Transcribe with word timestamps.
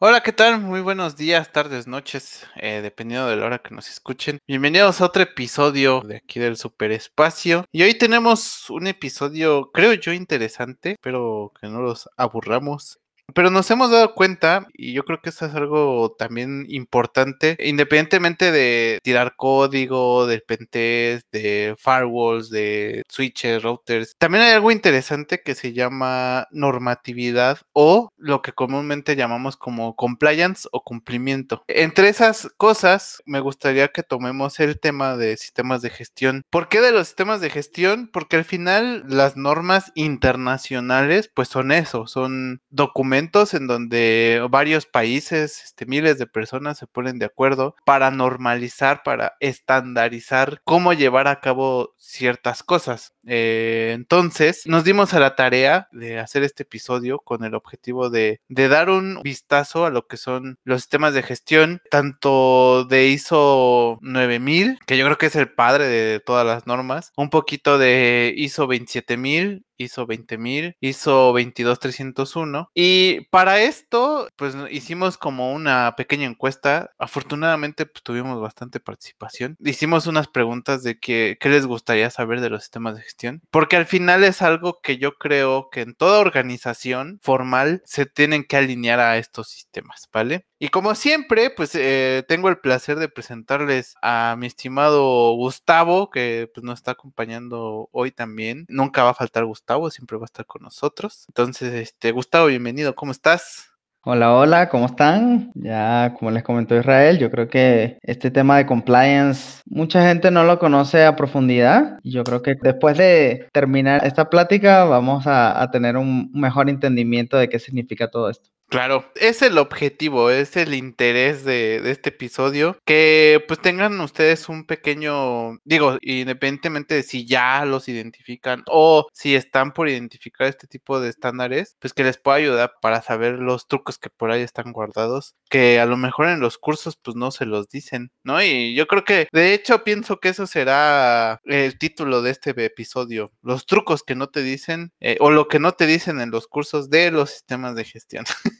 Hola, 0.00 0.22
¿qué 0.22 0.32
tal? 0.32 0.60
Muy 0.60 0.80
buenos 0.80 1.16
días, 1.16 1.50
tardes, 1.50 1.88
noches, 1.88 2.46
eh, 2.54 2.80
dependiendo 2.82 3.26
de 3.26 3.34
la 3.34 3.46
hora 3.46 3.58
que 3.58 3.74
nos 3.74 3.90
escuchen. 3.90 4.38
Bienvenidos 4.46 5.00
a 5.00 5.06
otro 5.06 5.24
episodio 5.24 6.02
de 6.02 6.18
aquí 6.18 6.38
del 6.38 6.56
Superespacio. 6.56 7.64
Y 7.72 7.82
hoy 7.82 7.94
tenemos 7.94 8.70
un 8.70 8.86
episodio, 8.86 9.72
creo 9.72 9.94
yo, 9.94 10.12
interesante. 10.12 10.92
Espero 10.92 11.52
que 11.60 11.66
no 11.66 11.82
los 11.82 12.08
aburramos. 12.16 13.00
Pero 13.34 13.50
nos 13.50 13.70
hemos 13.70 13.90
dado 13.90 14.14
cuenta, 14.14 14.66
y 14.72 14.94
yo 14.94 15.04
creo 15.04 15.20
que 15.20 15.28
eso 15.28 15.44
es 15.44 15.54
algo 15.54 16.16
también 16.18 16.64
importante, 16.68 17.56
independientemente 17.60 18.50
de 18.50 19.00
tirar 19.02 19.34
código, 19.36 20.26
del 20.26 20.42
pentest, 20.42 21.26
de 21.30 21.74
firewalls, 21.78 22.48
de 22.48 23.02
switches, 23.08 23.62
routers, 23.62 24.14
también 24.18 24.44
hay 24.44 24.52
algo 24.52 24.70
interesante 24.70 25.42
que 25.44 25.54
se 25.54 25.74
llama 25.74 26.46
normatividad 26.50 27.58
o 27.72 28.08
lo 28.16 28.40
que 28.40 28.52
comúnmente 28.52 29.14
llamamos 29.14 29.56
como 29.56 29.94
compliance 29.94 30.66
o 30.72 30.82
cumplimiento. 30.82 31.62
Entre 31.68 32.08
esas 32.08 32.48
cosas, 32.56 33.22
me 33.26 33.40
gustaría 33.40 33.88
que 33.88 34.02
tomemos 34.02 34.58
el 34.58 34.80
tema 34.80 35.16
de 35.16 35.36
sistemas 35.36 35.82
de 35.82 35.90
gestión. 35.90 36.42
¿Por 36.50 36.68
qué 36.68 36.80
de 36.80 36.92
los 36.92 37.08
sistemas 37.08 37.40
de 37.42 37.50
gestión? 37.50 38.08
Porque 38.10 38.36
al 38.36 38.44
final 38.44 39.04
las 39.06 39.36
normas 39.36 39.92
internacionales, 39.94 41.30
pues 41.34 41.48
son 41.48 41.72
eso, 41.72 42.06
son 42.06 42.62
documentos 42.70 43.17
en 43.18 43.66
donde 43.66 44.46
varios 44.50 44.86
países, 44.86 45.62
este, 45.64 45.86
miles 45.86 46.18
de 46.18 46.26
personas 46.26 46.78
se 46.78 46.86
ponen 46.86 47.18
de 47.18 47.26
acuerdo 47.26 47.74
para 47.84 48.10
normalizar, 48.10 49.02
para 49.04 49.34
estandarizar 49.40 50.60
cómo 50.64 50.92
llevar 50.92 51.28
a 51.28 51.40
cabo 51.40 51.94
ciertas 51.98 52.62
cosas. 52.62 53.14
Eh, 53.26 53.92
entonces, 53.94 54.66
nos 54.66 54.84
dimos 54.84 55.12
a 55.14 55.20
la 55.20 55.36
tarea 55.36 55.88
de 55.92 56.18
hacer 56.18 56.42
este 56.42 56.62
episodio 56.62 57.18
con 57.18 57.44
el 57.44 57.54
objetivo 57.54 58.08
de, 58.08 58.40
de 58.48 58.68
dar 58.68 58.88
un 58.88 59.20
vistazo 59.22 59.84
a 59.84 59.90
lo 59.90 60.06
que 60.06 60.16
son 60.16 60.58
los 60.64 60.80
sistemas 60.80 61.12
de 61.14 61.22
gestión, 61.22 61.82
tanto 61.90 62.84
de 62.84 63.08
ISO 63.08 63.98
9000, 64.00 64.78
que 64.86 64.96
yo 64.96 65.04
creo 65.04 65.18
que 65.18 65.26
es 65.26 65.36
el 65.36 65.50
padre 65.52 65.86
de 65.86 66.20
todas 66.20 66.46
las 66.46 66.66
normas, 66.66 67.12
un 67.16 67.30
poquito 67.30 67.78
de 67.78 68.32
ISO 68.36 68.66
27000 68.66 69.64
ISO 69.78 70.06
20000, 70.06 70.76
ISO 70.80 71.32
22301. 71.32 72.70
Y 72.74 73.22
para 73.30 73.62
esto, 73.62 74.28
pues 74.36 74.54
hicimos 74.70 75.16
como 75.16 75.52
una 75.52 75.94
pequeña 75.96 76.26
encuesta. 76.26 76.90
Afortunadamente, 76.98 77.86
pues, 77.86 78.02
tuvimos 78.02 78.40
bastante 78.40 78.80
participación. 78.80 79.56
Hicimos 79.60 80.06
unas 80.06 80.28
preguntas 80.28 80.82
de 80.82 80.98
que, 80.98 81.36
qué 81.40 81.48
les 81.48 81.66
gustaría 81.66 82.10
saber 82.10 82.40
de 82.40 82.50
los 82.50 82.62
sistemas 82.62 82.96
de 82.96 83.02
gestión. 83.02 83.42
Porque 83.50 83.76
al 83.76 83.86
final 83.86 84.24
es 84.24 84.42
algo 84.42 84.80
que 84.82 84.98
yo 84.98 85.14
creo 85.14 85.70
que 85.70 85.82
en 85.82 85.94
toda 85.94 86.20
organización 86.20 87.20
formal 87.22 87.82
se 87.84 88.06
tienen 88.06 88.44
que 88.44 88.56
alinear 88.56 89.00
a 89.00 89.18
estos 89.18 89.48
sistemas, 89.48 90.08
¿vale? 90.12 90.46
Y 90.60 90.68
como 90.70 90.94
siempre, 90.96 91.50
pues 91.50 91.74
eh, 91.76 92.24
tengo 92.26 92.48
el 92.48 92.58
placer 92.58 92.98
de 92.98 93.08
presentarles 93.08 93.94
a 94.02 94.34
mi 94.38 94.46
estimado 94.46 95.32
Gustavo, 95.34 96.10
que 96.10 96.50
pues 96.52 96.64
nos 96.64 96.80
está 96.80 96.92
acompañando 96.92 97.88
hoy 97.92 98.10
también. 98.10 98.66
Nunca 98.68 99.04
va 99.04 99.10
a 99.10 99.14
faltar 99.14 99.44
Gustavo, 99.44 99.67
siempre 99.90 100.16
va 100.16 100.24
a 100.24 100.26
estar 100.26 100.46
con 100.46 100.62
nosotros. 100.62 101.26
Entonces, 101.28 101.74
este, 101.74 102.10
Gustavo, 102.12 102.46
bienvenido, 102.46 102.94
¿cómo 102.94 103.12
estás? 103.12 103.66
Hola, 104.02 104.34
hola, 104.34 104.70
¿cómo 104.70 104.86
están? 104.86 105.50
Ya, 105.54 106.14
como 106.18 106.30
les 106.30 106.42
comentó 106.42 106.74
Israel, 106.74 107.18
yo 107.18 107.30
creo 107.30 107.48
que 107.48 107.98
este 108.02 108.30
tema 108.30 108.56
de 108.56 108.64
compliance, 108.64 109.60
mucha 109.66 110.08
gente 110.08 110.30
no 110.30 110.44
lo 110.44 110.58
conoce 110.58 111.04
a 111.04 111.16
profundidad. 111.16 111.98
Y 112.02 112.12
yo 112.12 112.24
creo 112.24 112.40
que 112.40 112.54
después 112.62 112.96
de 112.96 113.48
terminar 113.52 114.06
esta 114.06 114.30
plática, 114.30 114.84
vamos 114.84 115.26
a, 115.26 115.60
a 115.60 115.70
tener 115.70 115.98
un 115.98 116.30
mejor 116.32 116.70
entendimiento 116.70 117.36
de 117.36 117.50
qué 117.50 117.58
significa 117.58 118.08
todo 118.10 118.30
esto. 118.30 118.48
Claro, 118.70 119.10
es 119.14 119.40
el 119.40 119.56
objetivo, 119.56 120.28
es 120.30 120.54
el 120.58 120.74
interés 120.74 121.42
de, 121.42 121.90
este 121.90 122.10
episodio, 122.10 122.76
que 122.84 123.42
pues 123.48 123.62
tengan 123.62 123.98
ustedes 123.98 124.50
un 124.50 124.66
pequeño, 124.66 125.58
digo, 125.64 125.96
independientemente 126.02 126.94
de 126.96 127.02
si 127.02 127.24
ya 127.24 127.64
los 127.64 127.88
identifican 127.88 128.64
o 128.66 129.08
si 129.14 129.34
están 129.34 129.72
por 129.72 129.88
identificar 129.88 130.48
este 130.48 130.66
tipo 130.66 131.00
de 131.00 131.08
estándares, 131.08 131.76
pues 131.78 131.94
que 131.94 132.04
les 132.04 132.18
pueda 132.18 132.36
ayudar 132.36 132.74
para 132.82 133.00
saber 133.00 133.38
los 133.38 133.68
trucos 133.68 133.96
que 133.96 134.10
por 134.10 134.30
ahí 134.30 134.42
están 134.42 134.72
guardados, 134.72 135.34
que 135.48 135.80
a 135.80 135.86
lo 135.86 135.96
mejor 135.96 136.28
en 136.28 136.40
los 136.40 136.58
cursos 136.58 136.98
pues 137.02 137.16
no 137.16 137.30
se 137.30 137.46
los 137.46 137.70
dicen, 137.70 138.12
¿no? 138.22 138.42
Y 138.42 138.74
yo 138.74 138.86
creo 138.86 139.02
que, 139.02 139.28
de 139.32 139.54
hecho, 139.54 139.82
pienso 139.82 140.20
que 140.20 140.28
eso 140.28 140.46
será 140.46 141.40
el 141.44 141.78
título 141.78 142.20
de 142.20 142.32
este 142.32 142.50
episodio, 142.50 143.32
los 143.40 143.64
trucos 143.64 144.02
que 144.02 144.14
no 144.14 144.26
te 144.26 144.42
dicen 144.42 144.92
eh, 145.00 145.16
o 145.20 145.30
lo 145.30 145.48
que 145.48 145.58
no 145.58 145.72
te 145.72 145.86
dicen 145.86 146.20
en 146.20 146.30
los 146.30 146.46
cursos 146.48 146.90
de 146.90 147.10
los 147.10 147.30
sistemas 147.30 147.74
de 147.74 147.84
gestión. 147.84 148.26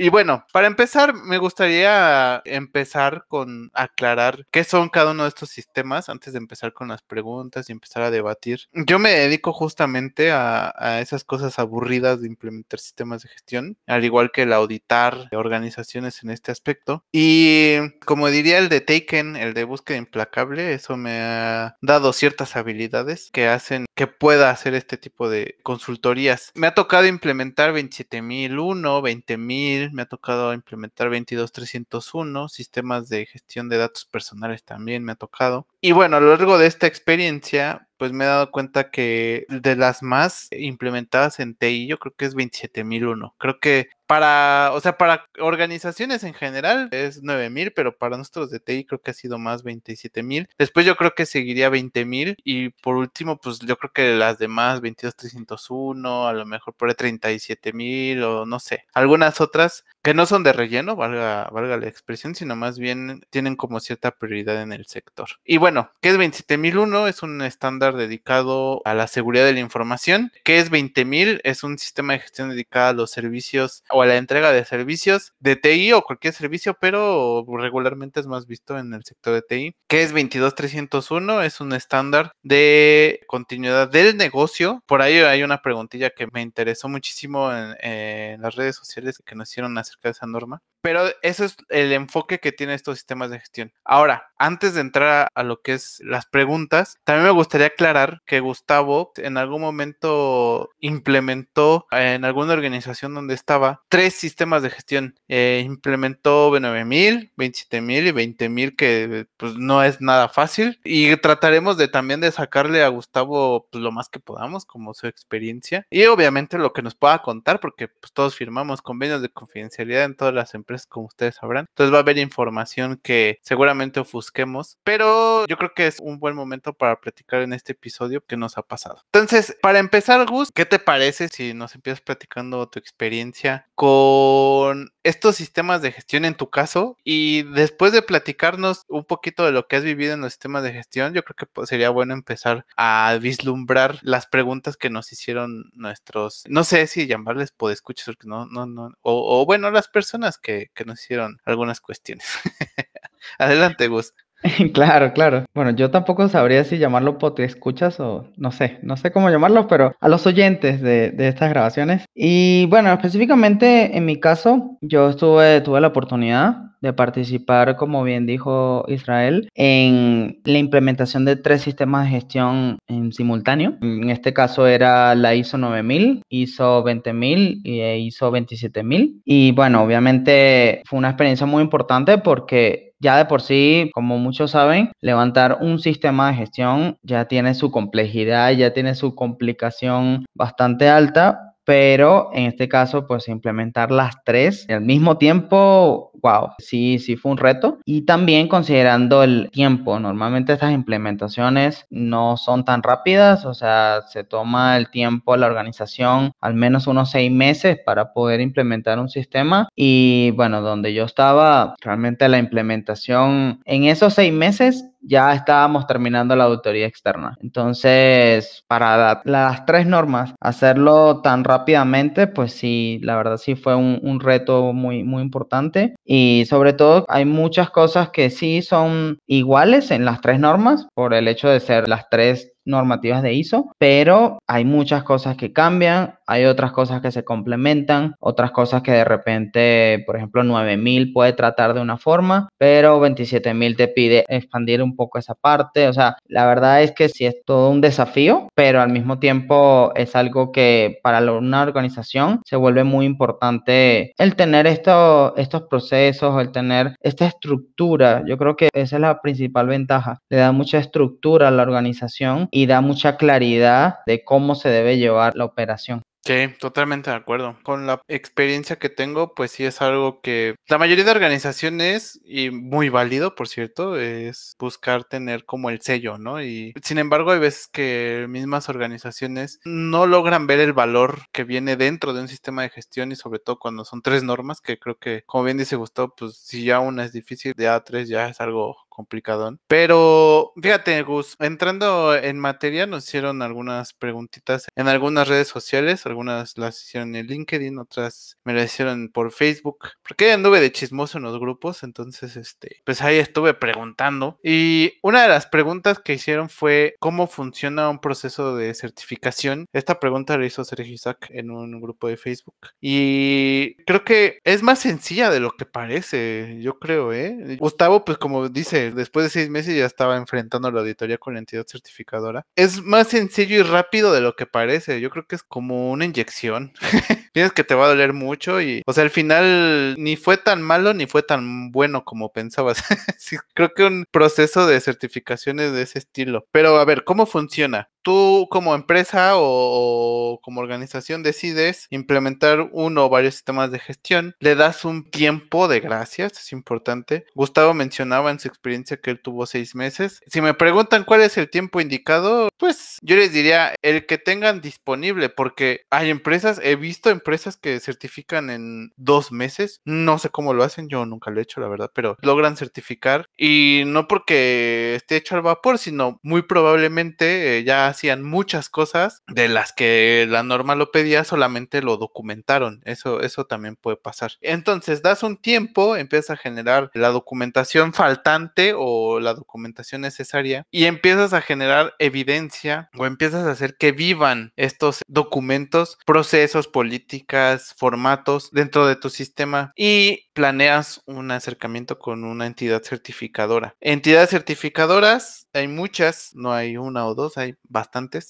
Y 0.00 0.10
bueno, 0.10 0.46
para 0.52 0.68
empezar, 0.68 1.12
me 1.12 1.38
gustaría 1.38 2.40
empezar 2.44 3.24
con 3.26 3.70
aclarar 3.74 4.46
qué 4.52 4.62
son 4.62 4.90
cada 4.90 5.10
uno 5.10 5.24
de 5.24 5.30
estos 5.30 5.50
sistemas 5.50 6.08
antes 6.08 6.32
de 6.32 6.38
empezar 6.38 6.72
con 6.72 6.86
las 6.86 7.02
preguntas 7.02 7.68
y 7.68 7.72
empezar 7.72 8.04
a 8.04 8.12
debatir. 8.12 8.60
Yo 8.72 9.00
me 9.00 9.10
dedico 9.10 9.52
justamente 9.52 10.30
a, 10.30 11.00
esas 11.00 11.24
cosas 11.24 11.58
aburridas 11.58 12.20
de 12.20 12.28
implementar 12.28 12.78
sistemas 12.78 13.22
de 13.22 13.28
gestión, 13.28 13.76
al 13.86 14.04
igual 14.04 14.30
que 14.30 14.42
el 14.42 14.52
auditar 14.52 15.28
organizaciones 15.32 16.22
en 16.22 16.30
este 16.30 16.52
aspecto. 16.52 17.04
Y 17.10 17.76
como 18.04 18.30
diría 18.30 18.58
el 18.58 18.68
de 18.68 18.80
Taken, 18.80 19.34
el 19.34 19.52
de 19.52 19.64
búsqueda 19.64 19.98
implacable, 19.98 20.74
eso 20.74 20.96
me 20.96 21.18
ha 21.20 21.76
dado 21.80 22.12
ciertas 22.12 22.54
habilidades 22.54 23.30
que 23.32 23.48
hacen 23.48 23.86
que 23.96 24.06
pueda 24.06 24.50
hacer 24.50 24.74
este 24.74 24.96
tipo 24.96 25.28
de 25.28 25.56
consultorías. 25.64 26.52
Me 26.54 26.68
ha 26.68 26.74
tocado 26.74 27.06
implementar 27.06 27.72
27001, 27.72 29.02
20000 29.02 29.47
me 29.92 30.02
ha 30.02 30.06
tocado 30.06 30.52
implementar 30.52 31.08
22301, 31.08 32.48
sistemas 32.48 33.08
de 33.08 33.26
gestión 33.26 33.68
de 33.68 33.78
datos 33.78 34.04
personales 34.04 34.64
también 34.64 35.04
me 35.04 35.12
ha 35.12 35.16
tocado. 35.16 35.66
Y 35.80 35.92
bueno, 35.92 36.16
a 36.16 36.20
lo 36.20 36.30
largo 36.30 36.58
de 36.58 36.66
esta 36.66 36.86
experiencia, 36.86 37.88
pues 37.96 38.12
me 38.12 38.24
he 38.24 38.28
dado 38.28 38.50
cuenta 38.50 38.90
que 38.90 39.46
de 39.48 39.76
las 39.76 40.02
más 40.02 40.48
implementadas 40.52 41.40
en 41.40 41.54
TI, 41.54 41.86
yo 41.86 41.98
creo 41.98 42.14
que 42.14 42.24
es 42.26 42.34
27001. 42.34 43.34
Creo 43.38 43.58
que 43.60 43.88
para, 44.08 44.70
o 44.72 44.80
sea, 44.80 44.96
para 44.96 45.26
organizaciones 45.38 46.24
en 46.24 46.32
general 46.32 46.88
es 46.92 47.22
9000, 47.22 47.72
pero 47.74 47.96
para 47.98 48.16
nosotros 48.16 48.50
de 48.50 48.58
TI 48.58 48.86
creo 48.86 49.02
que 49.02 49.10
ha 49.10 49.14
sido 49.14 49.38
más 49.38 49.62
27000. 49.62 50.48
Después 50.58 50.86
yo 50.86 50.96
creo 50.96 51.14
que 51.14 51.26
seguiría 51.26 51.68
20000 51.68 52.36
y 52.42 52.70
por 52.70 52.96
último, 52.96 53.38
pues 53.38 53.58
yo 53.58 53.76
creo 53.76 53.92
que 53.92 54.14
las 54.14 54.38
demás 54.38 54.80
22301, 54.80 56.26
a 56.26 56.32
lo 56.32 56.46
mejor 56.46 56.72
por 56.74 56.88
37000 56.94 58.22
o 58.22 58.46
no 58.46 58.58
sé, 58.60 58.86
algunas 58.94 59.42
otras 59.42 59.84
que 60.02 60.14
no 60.14 60.26
son 60.26 60.42
de 60.42 60.52
relleno, 60.52 60.96
valga, 60.96 61.48
valga 61.52 61.76
la 61.76 61.88
expresión, 61.88 62.34
sino 62.34 62.56
más 62.56 62.78
bien 62.78 63.22
tienen 63.30 63.56
como 63.56 63.80
cierta 63.80 64.12
prioridad 64.12 64.62
en 64.62 64.72
el 64.72 64.86
sector. 64.86 65.28
Y 65.44 65.56
bueno, 65.56 65.90
¿qué 66.00 66.10
es 66.10 66.16
27001? 66.16 67.08
Es 67.08 67.22
un 67.22 67.42
estándar 67.42 67.96
dedicado 67.96 68.80
a 68.84 68.94
la 68.94 69.06
seguridad 69.06 69.44
de 69.44 69.54
la 69.54 69.60
información. 69.60 70.32
¿Qué 70.44 70.58
es 70.58 70.70
20000? 70.70 71.40
Es 71.44 71.64
un 71.64 71.78
sistema 71.78 72.12
de 72.12 72.20
gestión 72.20 72.50
dedicado 72.50 72.88
a 72.90 72.92
los 72.92 73.10
servicios 73.10 73.84
o 73.90 74.02
a 74.02 74.06
la 74.06 74.16
entrega 74.16 74.52
de 74.52 74.64
servicios 74.64 75.32
de 75.40 75.56
TI 75.56 75.92
o 75.92 76.02
cualquier 76.02 76.32
servicio, 76.32 76.76
pero 76.80 77.44
regularmente 77.58 78.20
es 78.20 78.26
más 78.26 78.46
visto 78.46 78.78
en 78.78 78.94
el 78.94 79.04
sector 79.04 79.34
de 79.34 79.42
TI. 79.42 79.76
¿Qué 79.88 80.02
es 80.02 80.12
22301? 80.12 81.42
Es 81.42 81.60
un 81.60 81.72
estándar 81.72 82.32
de 82.42 83.20
continuidad 83.26 83.90
del 83.90 84.16
negocio. 84.16 84.82
Por 84.86 85.02
ahí 85.02 85.18
hay 85.18 85.42
una 85.42 85.62
preguntilla 85.62 86.10
que 86.10 86.28
me 86.32 86.42
interesó 86.42 86.88
muchísimo 86.88 87.50
en 87.52 88.40
las 88.40 88.54
redes 88.54 88.76
sociales 88.76 89.22
que 89.24 89.34
nos 89.34 89.50
hicieron 89.50 89.76
hacer 89.76 89.97
de 90.02 90.10
esa 90.10 90.26
norma. 90.26 90.60
Pero 90.80 91.02
eso 91.22 91.44
es 91.44 91.56
el 91.68 91.92
enfoque 91.92 92.38
que 92.38 92.52
tiene 92.52 92.74
estos 92.74 92.98
sistemas 92.98 93.30
de 93.30 93.40
gestión. 93.40 93.72
Ahora, 93.84 94.30
antes 94.38 94.74
de 94.74 94.80
entrar 94.80 95.28
a, 95.34 95.42
lo 95.42 95.60
que 95.62 95.74
es 95.74 96.00
las 96.04 96.26
preguntas, 96.26 96.98
también 97.04 97.24
me 97.24 97.32
gustaría 97.32 97.68
aclarar 97.68 98.22
que 98.26 98.40
Gustavo 98.40 99.12
en 99.16 99.36
algún 99.36 99.60
momento 99.60 100.70
implementó 100.78 101.86
en 101.90 102.24
alguna 102.24 102.52
organización 102.52 103.14
donde 103.14 103.34
estaba 103.34 103.82
tres 103.88 104.14
sistemas 104.14 104.62
de 104.62 104.70
gestión. 104.70 105.18
Eh, 105.28 105.62
implementó 105.64 106.50
9000, 106.58 107.32
27000 107.36 108.06
y 108.06 108.12
20000, 108.12 108.76
que 108.76 109.26
pues 109.36 109.56
no 109.56 109.82
es 109.82 110.00
nada 110.00 110.28
fácil. 110.28 110.80
Y 110.84 111.16
trataremos 111.16 111.76
de 111.76 111.88
también 111.88 112.20
de 112.20 112.30
sacarle 112.30 112.84
a 112.84 112.88
Gustavo 112.88 113.68
pues, 113.70 113.82
lo 113.82 113.90
más 113.90 114.08
que 114.08 114.20
podamos, 114.20 114.64
como 114.64 114.94
su 114.94 115.06
experiencia. 115.06 115.86
Y 115.90 116.04
obviamente 116.04 116.58
lo 116.58 116.72
que 116.72 116.82
nos 116.82 116.94
pueda 116.94 117.20
contar, 117.22 117.58
porque 117.60 117.88
pues, 117.88 118.12
todos 118.12 118.36
firmamos 118.36 118.82
convenios 118.82 119.22
de 119.22 119.30
confidencialidad 119.30 120.04
en 120.04 120.16
todas 120.16 120.34
las 120.34 120.54
empresas 120.54 120.67
como 120.86 121.06
ustedes 121.06 121.36
sabrán. 121.36 121.66
Entonces 121.68 121.92
va 121.92 121.98
a 121.98 122.02
haber 122.02 122.18
información 122.18 123.00
que 123.02 123.38
seguramente 123.42 124.00
ofusquemos, 124.00 124.78
pero 124.84 125.46
yo 125.46 125.56
creo 125.56 125.72
que 125.74 125.86
es 125.86 125.98
un 126.00 126.18
buen 126.18 126.34
momento 126.34 126.72
para 126.72 127.00
platicar 127.00 127.42
en 127.42 127.52
este 127.52 127.72
episodio 127.72 128.22
que 128.26 128.36
nos 128.36 128.58
ha 128.58 128.62
pasado. 128.62 129.02
Entonces, 129.12 129.56
para 129.62 129.78
empezar, 129.78 130.26
Gus, 130.26 130.50
¿qué 130.52 130.66
te 130.66 130.78
parece 130.78 131.28
si 131.28 131.54
nos 131.54 131.74
empiezas 131.74 132.00
platicando 132.00 132.68
tu 132.68 132.78
experiencia 132.78 133.68
con 133.74 134.92
estos 135.08 135.36
sistemas 135.36 135.82
de 135.82 135.92
gestión 135.92 136.24
en 136.24 136.34
tu 136.34 136.50
caso 136.50 136.96
y 137.04 137.42
después 137.44 137.92
de 137.92 138.02
platicarnos 138.02 138.84
un 138.88 139.04
poquito 139.04 139.44
de 139.44 139.52
lo 139.52 139.66
que 139.66 139.76
has 139.76 139.84
vivido 139.84 140.14
en 140.14 140.20
los 140.20 140.32
sistemas 140.32 140.62
de 140.62 140.72
gestión, 140.72 141.14
yo 141.14 141.22
creo 141.24 141.36
que 141.36 141.46
pues, 141.46 141.68
sería 141.68 141.90
bueno 141.90 142.14
empezar 142.14 142.66
a 142.76 143.18
vislumbrar 143.20 143.98
las 144.02 144.26
preguntas 144.26 144.76
que 144.76 144.90
nos 144.90 145.12
hicieron 145.12 145.70
nuestros, 145.74 146.44
no 146.48 146.64
sé 146.64 146.86
si 146.86 147.06
llamarles 147.06 147.52
podescuchas, 147.52 148.06
porque 148.06 148.28
no, 148.28 148.46
no, 148.46 148.66
no, 148.66 148.92
o, 149.02 149.40
o 149.42 149.46
bueno, 149.46 149.70
las 149.70 149.88
personas 149.88 150.38
que, 150.38 150.70
que 150.74 150.84
nos 150.84 151.02
hicieron 151.02 151.40
algunas 151.44 151.80
cuestiones. 151.80 152.26
Adelante, 153.38 153.88
Gus. 153.88 154.12
Claro, 154.72 155.12
claro. 155.12 155.44
Bueno, 155.54 155.70
yo 155.70 155.90
tampoco 155.90 156.28
sabría 156.28 156.64
si 156.64 156.78
llamarlo 156.78 157.18
escuchas 157.38 158.00
o 158.00 158.26
no 158.36 158.52
sé, 158.52 158.78
no 158.82 158.96
sé 158.96 159.12
cómo 159.12 159.30
llamarlo, 159.30 159.66
pero 159.68 159.94
a 160.00 160.08
los 160.08 160.26
oyentes 160.26 160.80
de, 160.80 161.10
de, 161.10 161.28
estas 161.28 161.50
grabaciones. 161.50 162.04
Y 162.14 162.66
bueno, 162.66 162.92
específicamente 162.92 163.96
en 163.96 164.04
mi 164.04 164.20
caso, 164.20 164.76
yo 164.80 165.10
estuve, 165.10 165.60
tuve 165.60 165.80
la 165.80 165.88
oportunidad 165.88 166.68
de 166.80 166.92
participar, 166.92 167.76
como 167.76 168.04
bien 168.04 168.26
dijo 168.26 168.84
Israel, 168.88 169.48
en 169.54 170.40
la 170.44 170.58
implementación 170.58 171.24
de 171.24 171.36
tres 171.36 171.62
sistemas 171.62 172.04
de 172.04 172.10
gestión 172.10 172.78
en 172.86 173.12
simultáneo. 173.12 173.76
En 173.80 174.10
este 174.10 174.32
caso 174.32 174.66
era 174.66 175.14
la 175.14 175.34
ISO 175.34 175.58
9000, 175.58 176.22
ISO 176.28 176.82
20000 176.82 177.60
y 177.64 177.82
ISO 177.82 178.30
27000. 178.30 179.22
Y 179.24 179.52
bueno, 179.52 179.82
obviamente 179.82 180.82
fue 180.86 180.98
una 180.98 181.08
experiencia 181.08 181.46
muy 181.46 181.62
importante 181.62 182.18
porque 182.18 182.87
ya 183.00 183.16
de 183.16 183.24
por 183.26 183.42
sí, 183.42 183.90
como 183.94 184.18
muchos 184.18 184.52
saben, 184.52 184.90
levantar 185.00 185.58
un 185.60 185.78
sistema 185.78 186.28
de 186.28 186.36
gestión 186.36 186.98
ya 187.02 187.26
tiene 187.26 187.54
su 187.54 187.70
complejidad, 187.70 188.52
ya 188.52 188.72
tiene 188.72 188.94
su 188.94 189.14
complicación 189.14 190.24
bastante 190.34 190.88
alta, 190.88 191.48
pero 191.64 192.30
en 192.32 192.46
este 192.46 192.66
caso, 192.66 193.06
pues 193.06 193.28
implementar 193.28 193.90
las 193.90 194.14
tres 194.24 194.66
al 194.70 194.80
mismo 194.80 195.18
tiempo, 195.18 196.07
wow, 196.22 196.50
sí, 196.58 196.98
sí 196.98 197.16
fue 197.16 197.32
un 197.32 197.38
reto. 197.38 197.78
Y 197.84 198.02
también 198.02 198.48
considerando 198.48 199.22
el 199.22 199.50
tiempo, 199.50 199.98
normalmente 199.98 200.52
estas 200.52 200.72
implementaciones 200.72 201.86
no 201.90 202.36
son 202.36 202.64
tan 202.64 202.82
rápidas, 202.82 203.44
o 203.44 203.54
sea, 203.54 204.02
se 204.08 204.24
toma 204.24 204.76
el 204.76 204.90
tiempo 204.90 205.36
la 205.36 205.46
organización, 205.46 206.32
al 206.40 206.54
menos 206.54 206.86
unos 206.86 207.10
seis 207.10 207.30
meses 207.30 207.78
para 207.84 208.12
poder 208.12 208.40
implementar 208.40 208.98
un 208.98 209.08
sistema. 209.08 209.68
Y 209.74 210.32
bueno, 210.32 210.60
donde 210.60 210.94
yo 210.94 211.04
estaba, 211.04 211.74
realmente 211.80 212.28
la 212.28 212.38
implementación 212.38 213.60
en 213.64 213.84
esos 213.84 214.14
seis 214.14 214.32
meses 214.32 214.84
ya 215.00 215.32
estábamos 215.32 215.86
terminando 215.86 216.36
la 216.36 216.44
auditoría 216.44 216.86
externa. 216.86 217.36
Entonces, 217.40 218.64
para 218.66 219.22
las 219.24 219.64
tres 219.64 219.86
normas, 219.86 220.34
hacerlo 220.40 221.20
tan 221.22 221.44
rápidamente, 221.44 222.26
pues 222.26 222.52
sí, 222.52 223.00
la 223.02 223.16
verdad 223.16 223.36
sí 223.36 223.54
fue 223.54 223.74
un, 223.74 224.00
un, 224.02 224.20
reto 224.20 224.72
muy, 224.72 225.04
muy 225.04 225.22
importante. 225.22 225.94
Y 226.10 226.46
sobre 226.46 226.72
todo, 226.72 227.04
hay 227.08 227.26
muchas 227.26 227.68
cosas 227.68 228.08
que 228.08 228.30
sí 228.30 228.62
son 228.62 229.18
iguales 229.26 229.90
en 229.90 230.06
las 230.06 230.22
tres 230.22 230.40
normas 230.40 230.86
por 230.94 231.12
el 231.12 231.28
hecho 231.28 231.48
de 231.50 231.60
ser 231.60 231.86
las 231.86 232.08
tres 232.10 232.50
normativas 232.68 233.22
de 233.22 233.32
ISO, 233.32 233.72
pero 233.78 234.38
hay 234.46 234.64
muchas 234.64 235.02
cosas 235.02 235.36
que 235.36 235.52
cambian, 235.52 236.14
hay 236.26 236.44
otras 236.44 236.72
cosas 236.72 237.00
que 237.00 237.10
se 237.10 237.24
complementan, 237.24 238.14
otras 238.20 238.50
cosas 238.52 238.82
que 238.82 238.92
de 238.92 239.04
repente, 239.04 240.02
por 240.06 240.16
ejemplo, 240.16 240.44
9000 240.44 241.12
puede 241.12 241.32
tratar 241.32 241.74
de 241.74 241.80
una 241.80 241.96
forma, 241.96 242.48
pero 242.58 242.98
27000 242.98 243.76
te 243.76 243.88
pide 243.88 244.24
expandir 244.28 244.82
un 244.82 244.94
poco 244.94 245.18
esa 245.18 245.34
parte, 245.34 245.88
o 245.88 245.92
sea, 245.92 246.16
la 246.26 246.46
verdad 246.46 246.82
es 246.82 246.92
que 246.92 247.08
sí 247.08 247.26
es 247.26 247.36
todo 247.44 247.70
un 247.70 247.80
desafío, 247.80 248.48
pero 248.54 248.80
al 248.80 248.90
mismo 248.90 249.18
tiempo 249.18 249.92
es 249.94 250.14
algo 250.14 250.52
que 250.52 250.98
para 251.02 251.18
una 251.32 251.62
organización 251.62 252.42
se 252.44 252.56
vuelve 252.56 252.84
muy 252.84 253.06
importante 253.06 254.12
el 254.18 254.36
tener 254.36 254.66
esto, 254.66 255.34
estos 255.36 255.62
procesos, 255.62 256.40
el 256.40 256.52
tener 256.52 256.94
esta 257.02 257.26
estructura, 257.26 258.22
yo 258.26 258.36
creo 258.38 258.56
que 258.56 258.68
esa 258.74 258.96
es 258.96 259.02
la 259.02 259.20
principal 259.20 259.66
ventaja, 259.66 260.20
le 260.28 260.38
da 260.38 260.52
mucha 260.52 260.78
estructura 260.78 261.48
a 261.48 261.50
la 261.50 261.62
organización 261.62 262.48
y 262.58 262.66
da 262.66 262.80
mucha 262.80 263.16
claridad 263.16 264.00
de 264.04 264.24
cómo 264.24 264.56
se 264.56 264.68
debe 264.68 264.98
llevar 264.98 265.36
la 265.36 265.44
operación. 265.44 266.02
Sí, 266.24 266.48
totalmente 266.58 267.08
de 267.08 267.16
acuerdo. 267.16 267.56
Con 267.62 267.86
la 267.86 268.02
experiencia 268.08 268.76
que 268.76 268.88
tengo, 268.88 269.32
pues 269.34 269.52
sí 269.52 269.64
es 269.64 269.80
algo 269.80 270.20
que 270.20 270.56
la 270.66 270.76
mayoría 270.76 271.04
de 271.04 271.12
organizaciones, 271.12 272.20
y 272.24 272.50
muy 272.50 272.88
válido, 272.88 273.36
por 273.36 273.46
cierto, 273.46 273.96
es 273.96 274.56
buscar 274.58 275.04
tener 275.04 275.44
como 275.44 275.70
el 275.70 275.80
sello, 275.80 276.18
¿no? 276.18 276.42
Y 276.42 276.74
sin 276.82 276.98
embargo, 276.98 277.30
hay 277.30 277.38
veces 277.38 277.68
que 277.68 278.26
mismas 278.28 278.68
organizaciones 278.68 279.60
no 279.64 280.06
logran 280.06 280.48
ver 280.48 280.58
el 280.58 280.72
valor 280.72 281.20
que 281.32 281.44
viene 281.44 281.76
dentro 281.76 282.12
de 282.12 282.22
un 282.22 282.28
sistema 282.28 282.62
de 282.62 282.70
gestión 282.70 283.12
y 283.12 283.16
sobre 283.16 283.38
todo 283.38 283.60
cuando 283.60 283.84
son 283.84 284.02
tres 284.02 284.24
normas, 284.24 284.60
que 284.60 284.78
creo 284.80 284.98
que, 284.98 285.22
como 285.26 285.44
bien 285.44 285.58
dice 285.58 285.76
Gustavo, 285.76 286.12
pues 286.16 286.36
si 286.36 286.64
ya 286.64 286.80
una 286.80 287.04
es 287.04 287.12
difícil, 287.12 287.54
ya 287.56 287.80
tres 287.84 288.08
ya 288.08 288.28
es 288.28 288.40
algo 288.40 288.76
complicadón. 288.98 289.60
Pero 289.68 290.52
fíjate, 290.60 291.00
Gus, 291.02 291.36
entrando 291.38 292.16
en 292.16 292.40
materia, 292.40 292.86
nos 292.88 293.06
hicieron 293.06 293.42
algunas 293.42 293.92
preguntitas 293.92 294.66
en 294.74 294.88
algunas 294.88 295.28
redes 295.28 295.46
sociales, 295.46 296.04
algunas 296.04 296.58
las 296.58 296.82
hicieron 296.82 297.14
en 297.14 297.28
LinkedIn, 297.28 297.78
otras 297.78 298.38
me 298.44 298.54
las 298.54 298.64
hicieron 298.64 299.08
por 299.08 299.30
Facebook, 299.30 299.90
porque 300.02 300.32
anduve 300.32 300.60
de 300.60 300.72
chismoso 300.72 301.18
en 301.18 301.24
los 301.24 301.38
grupos, 301.38 301.84
entonces, 301.84 302.36
este, 302.36 302.82
pues 302.84 303.00
ahí 303.02 303.18
estuve 303.18 303.54
preguntando. 303.54 304.40
Y 304.42 304.94
una 305.02 305.22
de 305.22 305.28
las 305.28 305.46
preguntas 305.46 306.00
que 306.00 306.14
hicieron 306.14 306.48
fue 306.48 306.96
cómo 306.98 307.28
funciona 307.28 307.88
un 307.88 308.00
proceso 308.00 308.56
de 308.56 308.74
certificación. 308.74 309.66
Esta 309.72 310.00
pregunta 310.00 310.36
la 310.36 310.46
hizo 310.46 310.64
Sergio 310.64 310.92
Isaac 310.92 311.28
en 311.30 311.52
un 311.52 311.80
grupo 311.80 312.08
de 312.08 312.16
Facebook. 312.16 312.56
Y 312.80 313.76
creo 313.84 314.04
que 314.04 314.40
es 314.42 314.62
más 314.64 314.80
sencilla 314.80 315.30
de 315.30 315.38
lo 315.38 315.52
que 315.52 315.66
parece, 315.66 316.58
yo 316.60 316.80
creo, 316.80 317.12
¿eh? 317.12 317.56
Gustavo, 317.60 318.04
pues 318.04 318.18
como 318.18 318.48
dice, 318.48 318.87
después 318.94 319.24
de 319.24 319.30
seis 319.30 319.50
meses 319.50 319.76
ya 319.76 319.86
estaba 319.86 320.16
enfrentando 320.16 320.70
la 320.70 320.80
auditoría 320.80 321.18
con 321.18 321.34
la 321.34 321.40
entidad 321.40 321.66
certificadora. 321.66 322.46
Es 322.56 322.82
más 322.82 323.08
sencillo 323.08 323.58
y 323.58 323.62
rápido 323.62 324.12
de 324.12 324.20
lo 324.20 324.36
que 324.36 324.46
parece. 324.46 325.00
Yo 325.00 325.10
creo 325.10 325.26
que 325.26 325.36
es 325.36 325.42
como 325.42 325.90
una 325.90 326.04
inyección. 326.04 326.72
Tienes 327.32 327.52
que 327.52 327.64
te 327.64 327.74
va 327.74 327.86
a 327.86 327.88
doler 327.88 328.12
mucho 328.12 328.60
y, 328.60 328.82
o 328.86 328.92
sea, 328.92 329.04
al 329.04 329.10
final 329.10 329.94
ni 329.98 330.16
fue 330.16 330.36
tan 330.36 330.62
malo 330.62 330.94
ni 330.94 331.06
fue 331.06 331.22
tan 331.22 331.70
bueno 331.70 332.04
como 332.04 332.32
pensabas. 332.32 332.82
creo 333.54 333.72
que 333.74 333.84
un 333.84 334.06
proceso 334.10 334.66
de 334.66 334.80
certificaciones 334.80 335.72
de 335.72 335.82
ese 335.82 335.98
estilo. 335.98 336.46
Pero 336.52 336.78
a 336.78 336.84
ver, 336.84 337.04
¿cómo 337.04 337.26
funciona? 337.26 337.90
Tú 338.08 338.48
como 338.48 338.74
empresa 338.74 339.32
o, 339.34 340.40
como 340.42 340.62
organización 340.62 341.22
decides 341.22 341.86
implementar 341.90 342.70
uno 342.72 343.04
o 343.04 343.10
varios 343.10 343.34
sistemas 343.34 343.70
de 343.70 343.78
gestión, 343.78 344.34
le 344.40 344.54
das 344.54 344.86
un 344.86 345.10
tiempo 345.10 345.68
de 345.68 345.80
gracias, 345.80 346.32
es 346.32 346.52
importante. 346.52 347.26
Gustavo 347.34 347.74
mencionaba 347.74 348.30
en 348.30 348.40
su 348.40 348.48
experiencia 348.48 348.96
que 348.96 349.10
él 349.10 349.20
tuvo 349.20 349.44
seis 349.44 349.74
meses. 349.74 350.22
Si 350.26 350.40
me 350.40 350.54
preguntan 350.54 351.04
cuál 351.04 351.20
es 351.20 351.36
el 351.36 351.50
tiempo 351.50 351.82
indicado, 351.82 352.48
pues 352.56 352.96
yo 353.02 353.14
les 353.16 353.30
diría 353.30 353.74
el 353.82 354.06
que 354.06 354.16
tengan 354.16 354.62
disponible, 354.62 355.28
porque 355.28 355.82
hay 355.90 356.08
empresas, 356.08 356.58
he 356.62 356.76
visto 356.76 357.10
empresas 357.10 357.58
que 357.58 357.78
certifican 357.78 358.48
en 358.48 358.90
dos 358.96 359.32
meses, 359.32 359.82
no 359.84 360.18
sé 360.18 360.30
cómo 360.30 360.54
lo 360.54 360.64
hacen, 360.64 360.88
yo 360.88 361.04
nunca 361.04 361.30
lo 361.30 361.40
he 361.40 361.42
hecho, 361.42 361.60
la 361.60 361.68
verdad, 361.68 361.90
pero 361.92 362.16
logran 362.22 362.56
certificar 362.56 363.26
y 363.36 363.82
no 363.84 364.08
porque 364.08 364.94
esté 364.94 365.16
hecho 365.16 365.34
al 365.34 365.42
vapor, 365.42 365.76
sino 365.76 366.18
muy 366.22 366.40
probablemente 366.40 367.58
eh, 367.58 367.64
ya 367.64 367.92
hacían 367.98 368.22
muchas 368.22 368.68
cosas 368.68 369.22
de 369.26 369.48
las 369.48 369.72
que 369.72 370.26
la 370.28 370.44
norma 370.44 370.76
lo 370.76 370.92
pedía, 370.92 371.24
solamente 371.24 371.82
lo 371.82 371.96
documentaron. 371.96 372.80
Eso, 372.84 373.20
eso 373.20 373.44
también 373.44 373.74
puede 373.74 373.96
pasar. 373.96 374.32
Entonces, 374.40 375.02
das 375.02 375.24
un 375.24 375.36
tiempo, 375.36 375.96
empiezas 375.96 376.30
a 376.30 376.36
generar 376.36 376.90
la 376.94 377.08
documentación 377.08 377.92
faltante 377.92 378.72
o 378.76 379.18
la 379.18 379.34
documentación 379.34 380.02
necesaria 380.02 380.64
y 380.70 380.84
empiezas 380.84 381.32
a 381.32 381.40
generar 381.40 381.94
evidencia 381.98 382.88
o 382.96 383.04
empiezas 383.04 383.46
a 383.46 383.50
hacer 383.50 383.76
que 383.76 383.90
vivan 383.90 384.52
estos 384.56 385.02
documentos, 385.08 385.98
procesos, 386.06 386.68
políticas, 386.68 387.74
formatos 387.76 388.50
dentro 388.52 388.86
de 388.86 388.94
tu 388.94 389.10
sistema 389.10 389.72
y 389.76 390.28
planeas 390.34 391.02
un 391.06 391.32
acercamiento 391.32 391.98
con 391.98 392.22
una 392.22 392.46
entidad 392.46 392.82
certificadora. 392.84 393.74
Entidades 393.80 394.30
certificadoras 394.30 395.48
hay 395.52 395.66
muchas, 395.66 396.30
no 396.34 396.52
hay 396.52 396.76
una 396.76 397.06
o 397.06 397.14
dos, 397.14 397.36
hay 397.38 397.56
bastantes. 397.64 397.87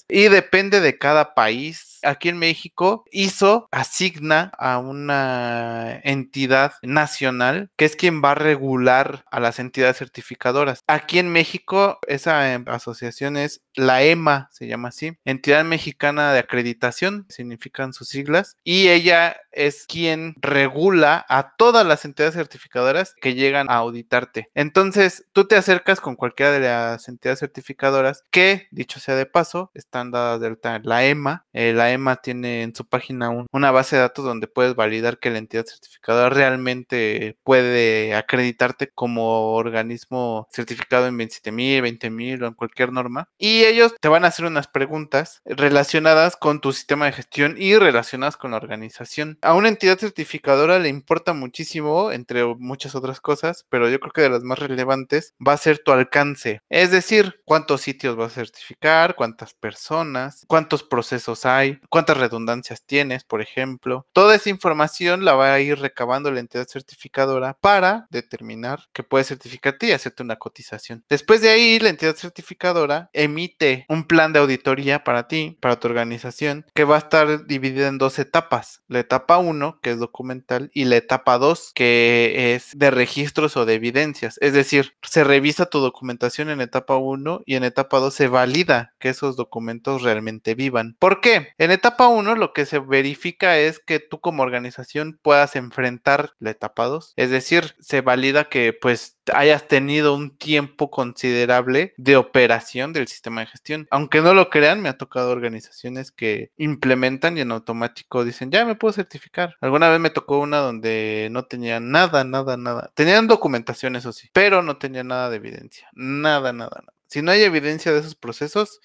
Y 0.09 0.29
depende 0.29 0.81
de 0.81 0.97
cada 0.97 1.33
país. 1.33 1.99
Aquí 2.01 2.29
en 2.29 2.37
México, 2.37 3.03
ISO 3.11 3.67
asigna 3.71 4.51
a 4.57 4.77
una 4.77 5.99
entidad 6.03 6.73
nacional 6.81 7.71
que 7.75 7.85
es 7.85 7.95
quien 7.95 8.21
va 8.23 8.31
a 8.31 8.35
regular 8.35 9.25
a 9.31 9.39
las 9.39 9.59
entidades 9.59 9.97
certificadoras. 9.97 10.83
Aquí 10.87 11.19
en 11.19 11.29
México, 11.29 11.99
esa 12.07 12.53
em, 12.53 12.63
asociación 12.67 13.35
es 13.35 13.61
la 13.75 14.03
EMA, 14.03 14.49
se 14.51 14.67
llama 14.67 14.89
así, 14.89 15.17
Entidad 15.25 15.65
Mexicana 15.65 16.31
de 16.33 16.39
Acreditación, 16.39 17.25
significan 17.29 17.93
sus 17.93 18.09
siglas, 18.09 18.55
y 18.63 18.89
ella 18.89 19.37
es 19.51 19.85
quien 19.87 20.35
regula 20.41 21.25
a 21.27 21.55
todas 21.57 21.85
las 21.85 22.05
entidades 22.05 22.35
certificadoras 22.35 23.15
que 23.21 23.33
llegan 23.33 23.69
a 23.69 23.75
auditarte. 23.75 24.49
Entonces, 24.53 25.25
tú 25.33 25.47
te 25.47 25.55
acercas 25.55 25.99
con 25.99 26.15
cualquiera 26.15 26.51
de 26.51 26.59
las 26.59 27.07
entidades 27.07 27.39
certificadoras 27.39 28.23
que, 28.31 28.67
dicho 28.71 28.99
sea 28.99 29.15
de 29.15 29.25
paso, 29.25 29.38
paso 29.39 29.71
están 29.73 30.11
dadas 30.11 30.41
de 30.41 30.47
alta 30.47 30.75
en 30.75 30.81
la 30.83 31.05
EMA. 31.05 31.45
Eh, 31.53 31.71
la 31.73 31.93
EMA 31.93 32.17
tiene 32.17 32.63
en 32.63 32.75
su 32.75 32.85
página 32.85 33.29
una 33.53 33.71
base 33.71 33.95
de 33.95 34.01
datos 34.01 34.25
donde 34.25 34.47
puedes 34.47 34.75
validar 34.75 35.17
que 35.17 35.29
la 35.29 35.37
entidad 35.37 35.65
certificadora 35.65 36.29
realmente 36.29 37.37
puede 37.43 38.15
acreditarte 38.15 38.89
como 38.89 39.53
organismo 39.53 40.49
certificado 40.51 41.07
en 41.07 41.17
27.000, 41.17 41.81
20.000 41.81 42.43
o 42.43 42.47
en 42.47 42.53
cualquier 42.53 42.91
norma. 42.91 43.29
Y 43.37 43.63
ellos 43.63 43.95
te 44.01 44.09
van 44.09 44.25
a 44.25 44.27
hacer 44.27 44.45
unas 44.45 44.67
preguntas 44.67 45.41
relacionadas 45.45 46.35
con 46.35 46.59
tu 46.59 46.73
sistema 46.73 47.05
de 47.05 47.13
gestión 47.13 47.55
y 47.57 47.77
relacionadas 47.77 48.35
con 48.35 48.51
la 48.51 48.57
organización. 48.57 49.37
A 49.41 49.53
una 49.53 49.69
entidad 49.69 49.97
certificadora 49.99 50.79
le 50.79 50.89
importa 50.89 51.31
muchísimo, 51.31 52.11
entre 52.11 52.43
muchas 52.55 52.93
otras 52.93 53.21
cosas, 53.21 53.65
pero 53.69 53.87
yo 53.87 54.01
creo 54.01 54.11
que 54.11 54.21
de 54.21 54.29
las 54.31 54.43
más 54.43 54.59
relevantes 54.59 55.33
va 55.45 55.53
a 55.53 55.57
ser 55.57 55.79
tu 55.79 55.93
alcance. 55.93 56.61
Es 56.67 56.91
decir, 56.91 57.41
cuántos 57.45 57.79
sitios 57.79 58.17
vas 58.17 58.33
a 58.33 58.41
certificar, 58.41 59.15
cuántas 59.29 59.53
personas, 59.53 60.43
cuántos 60.47 60.81
procesos 60.81 61.45
hay, 61.45 61.79
cuántas 61.89 62.17
redundancias 62.17 62.81
tienes, 62.83 63.23
por 63.23 63.41
ejemplo. 63.41 64.07
Toda 64.11 64.33
esa 64.33 64.49
información 64.49 65.23
la 65.23 65.35
va 65.35 65.53
a 65.53 65.59
ir 65.59 65.77
recabando 65.77 66.31
la 66.31 66.39
entidad 66.39 66.67
certificadora 66.67 67.55
para 67.61 68.07
determinar 68.09 68.87
que 68.91 69.03
puede 69.03 69.23
certificarte 69.23 69.85
y 69.85 69.91
hacerte 69.91 70.23
una 70.23 70.37
cotización. 70.37 71.03
Después 71.09 71.41
de 71.41 71.49
ahí, 71.49 71.77
la 71.79 71.89
entidad 71.89 72.15
certificadora 72.15 73.11
emite 73.13 73.85
un 73.87 74.05
plan 74.05 74.33
de 74.33 74.39
auditoría 74.39 75.03
para 75.03 75.27
ti, 75.27 75.57
para 75.61 75.79
tu 75.79 75.87
organización, 75.87 76.65
que 76.73 76.83
va 76.83 76.95
a 76.95 76.99
estar 76.99 77.45
dividida 77.45 77.87
en 77.87 77.99
dos 77.99 78.17
etapas. 78.17 78.81
La 78.87 78.99
etapa 78.99 79.37
1, 79.37 79.79
que 79.83 79.91
es 79.91 79.99
documental, 79.99 80.71
y 80.73 80.85
la 80.85 80.97
etapa 80.97 81.37
2, 81.37 81.73
que 81.75 82.55
es 82.55 82.71
de 82.75 82.89
registros 82.89 83.57
o 83.57 83.65
de 83.65 83.75
evidencias. 83.75 84.39
Es 84.41 84.53
decir, 84.53 84.95
se 85.03 85.23
revisa 85.23 85.67
tu 85.67 85.79
documentación 85.79 86.49
en 86.49 86.61
etapa 86.61 86.97
1 86.97 87.43
y 87.45 87.55
en 87.55 87.63
etapa 87.63 87.99
2 87.99 88.11
se 88.11 88.27
valida 88.27 88.93
que 88.99 89.09
esos 89.19 89.35
documentos 89.35 90.01
realmente 90.01 90.55
vivan. 90.55 90.95
¿Por 90.99 91.21
qué? 91.21 91.49
En 91.57 91.71
etapa 91.71 92.07
1 92.07 92.35
lo 92.35 92.53
que 92.53 92.65
se 92.65 92.79
verifica 92.79 93.57
es 93.57 93.79
que 93.79 93.99
tú 93.99 94.19
como 94.19 94.43
organización 94.43 95.19
puedas 95.21 95.55
enfrentar 95.55 96.31
la 96.39 96.51
etapa 96.51 96.85
2. 96.85 97.13
Es 97.15 97.29
decir, 97.29 97.75
se 97.79 98.01
valida 98.01 98.45
que 98.45 98.73
pues 98.73 99.17
hayas 99.33 99.67
tenido 99.67 100.15
un 100.15 100.37
tiempo 100.37 100.89
considerable 100.89 101.93
de 101.97 102.15
operación 102.15 102.93
del 102.93 103.07
sistema 103.07 103.41
de 103.41 103.47
gestión. 103.47 103.87
Aunque 103.91 104.21
no 104.21 104.33
lo 104.33 104.49
crean, 104.49 104.81
me 104.81 104.89
ha 104.89 104.97
tocado 104.97 105.31
organizaciones 105.31 106.11
que 106.11 106.51
implementan 106.57 107.37
y 107.37 107.41
en 107.41 107.51
automático 107.51 108.23
dicen, 108.23 108.51
ya 108.51 108.65
me 108.65 108.75
puedo 108.75 108.93
certificar. 108.93 109.55
Alguna 109.61 109.89
vez 109.89 109.99
me 109.99 110.09
tocó 110.09 110.39
una 110.39 110.57
donde 110.57 111.27
no 111.31 111.45
tenía 111.45 111.79
nada, 111.79 112.23
nada, 112.23 112.57
nada. 112.57 112.91
Tenían 112.95 113.27
documentación, 113.27 113.95
eso 113.95 114.13
sí, 114.13 114.29
pero 114.33 114.63
no 114.63 114.77
tenía 114.77 115.03
nada 115.03 115.29
de 115.29 115.37
evidencia. 115.37 115.89
Nada, 115.93 116.53
nada, 116.53 116.81
nada. 116.85 116.98
Si 117.09 117.23
no 117.23 117.31
hay 117.31 117.41
evidencia 117.41 117.91
de 117.91 117.99
esos 117.99 118.15
procesos, 118.15 118.79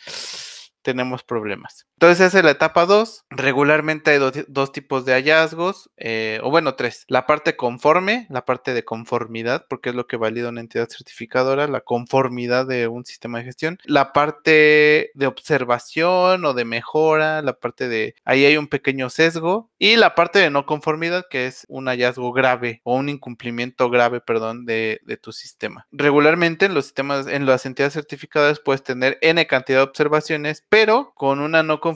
tenemos 0.80 1.22
problemas. 1.22 1.86
Entonces, 2.04 2.34
es 2.34 2.44
la 2.44 2.50
etapa 2.50 2.84
2. 2.84 3.25
Regularmente 3.30 4.11
hay 4.11 4.18
dos 4.46 4.73
tipos 4.73 5.06
de 5.06 5.14
hallazgos, 5.14 5.90
eh, 5.96 6.38
o 6.42 6.50
bueno, 6.50 6.75
tres. 6.75 7.06
La 7.08 7.25
parte 7.25 7.56
conforme, 7.56 8.26
la 8.28 8.44
parte 8.44 8.75
de 8.75 8.84
conformidad, 8.84 9.64
porque 9.70 9.88
es 9.88 9.94
lo 9.94 10.06
que 10.06 10.18
valida 10.18 10.50
una 10.50 10.61
entidad 10.61 10.90
certificadora, 10.90 11.66
la 11.66 11.80
conformidad 11.80 12.66
de 12.66 12.88
un 12.88 13.06
sistema 13.06 13.38
de 13.38 13.44
gestión. 13.44 13.78
La 13.84 14.12
parte 14.12 15.12
de 15.14 15.26
observación 15.26 16.44
o 16.44 16.52
de 16.52 16.66
mejora, 16.66 17.40
la 17.40 17.54
parte 17.54 17.88
de 17.88 18.16
ahí 18.26 18.44
hay 18.44 18.58
un 18.58 18.68
pequeño 18.68 19.08
sesgo. 19.08 19.70
Y 19.78 19.96
la 19.96 20.14
parte 20.14 20.40
de 20.40 20.50
no 20.50 20.66
conformidad, 20.66 21.25
que 21.30 21.46
es 21.46 21.64
un 21.70 21.87
hallazgo 21.87 22.34
grave 22.34 22.82
o 22.84 22.96
un 22.96 23.08
incumplimiento 23.08 23.88
grave, 23.88 24.20
perdón, 24.20 24.66
de, 24.66 25.00
de 25.04 25.16
tu 25.16 25.32
sistema. 25.32 25.87
Regularmente 25.90 26.66
en 26.66 26.75
los 26.75 26.84
sistemas, 26.84 27.28
en 27.28 27.46
las 27.46 27.64
entidades 27.64 27.94
certificadas 27.94 28.61
puedes 28.61 28.82
tener 28.82 29.16
N 29.23 29.46
cantidad 29.46 29.78
de 29.78 29.84
observaciones, 29.84 30.66
pero 30.68 31.14
con 31.14 31.40
una 31.40 31.62
no 31.62 31.80
conformidad 31.80 31.93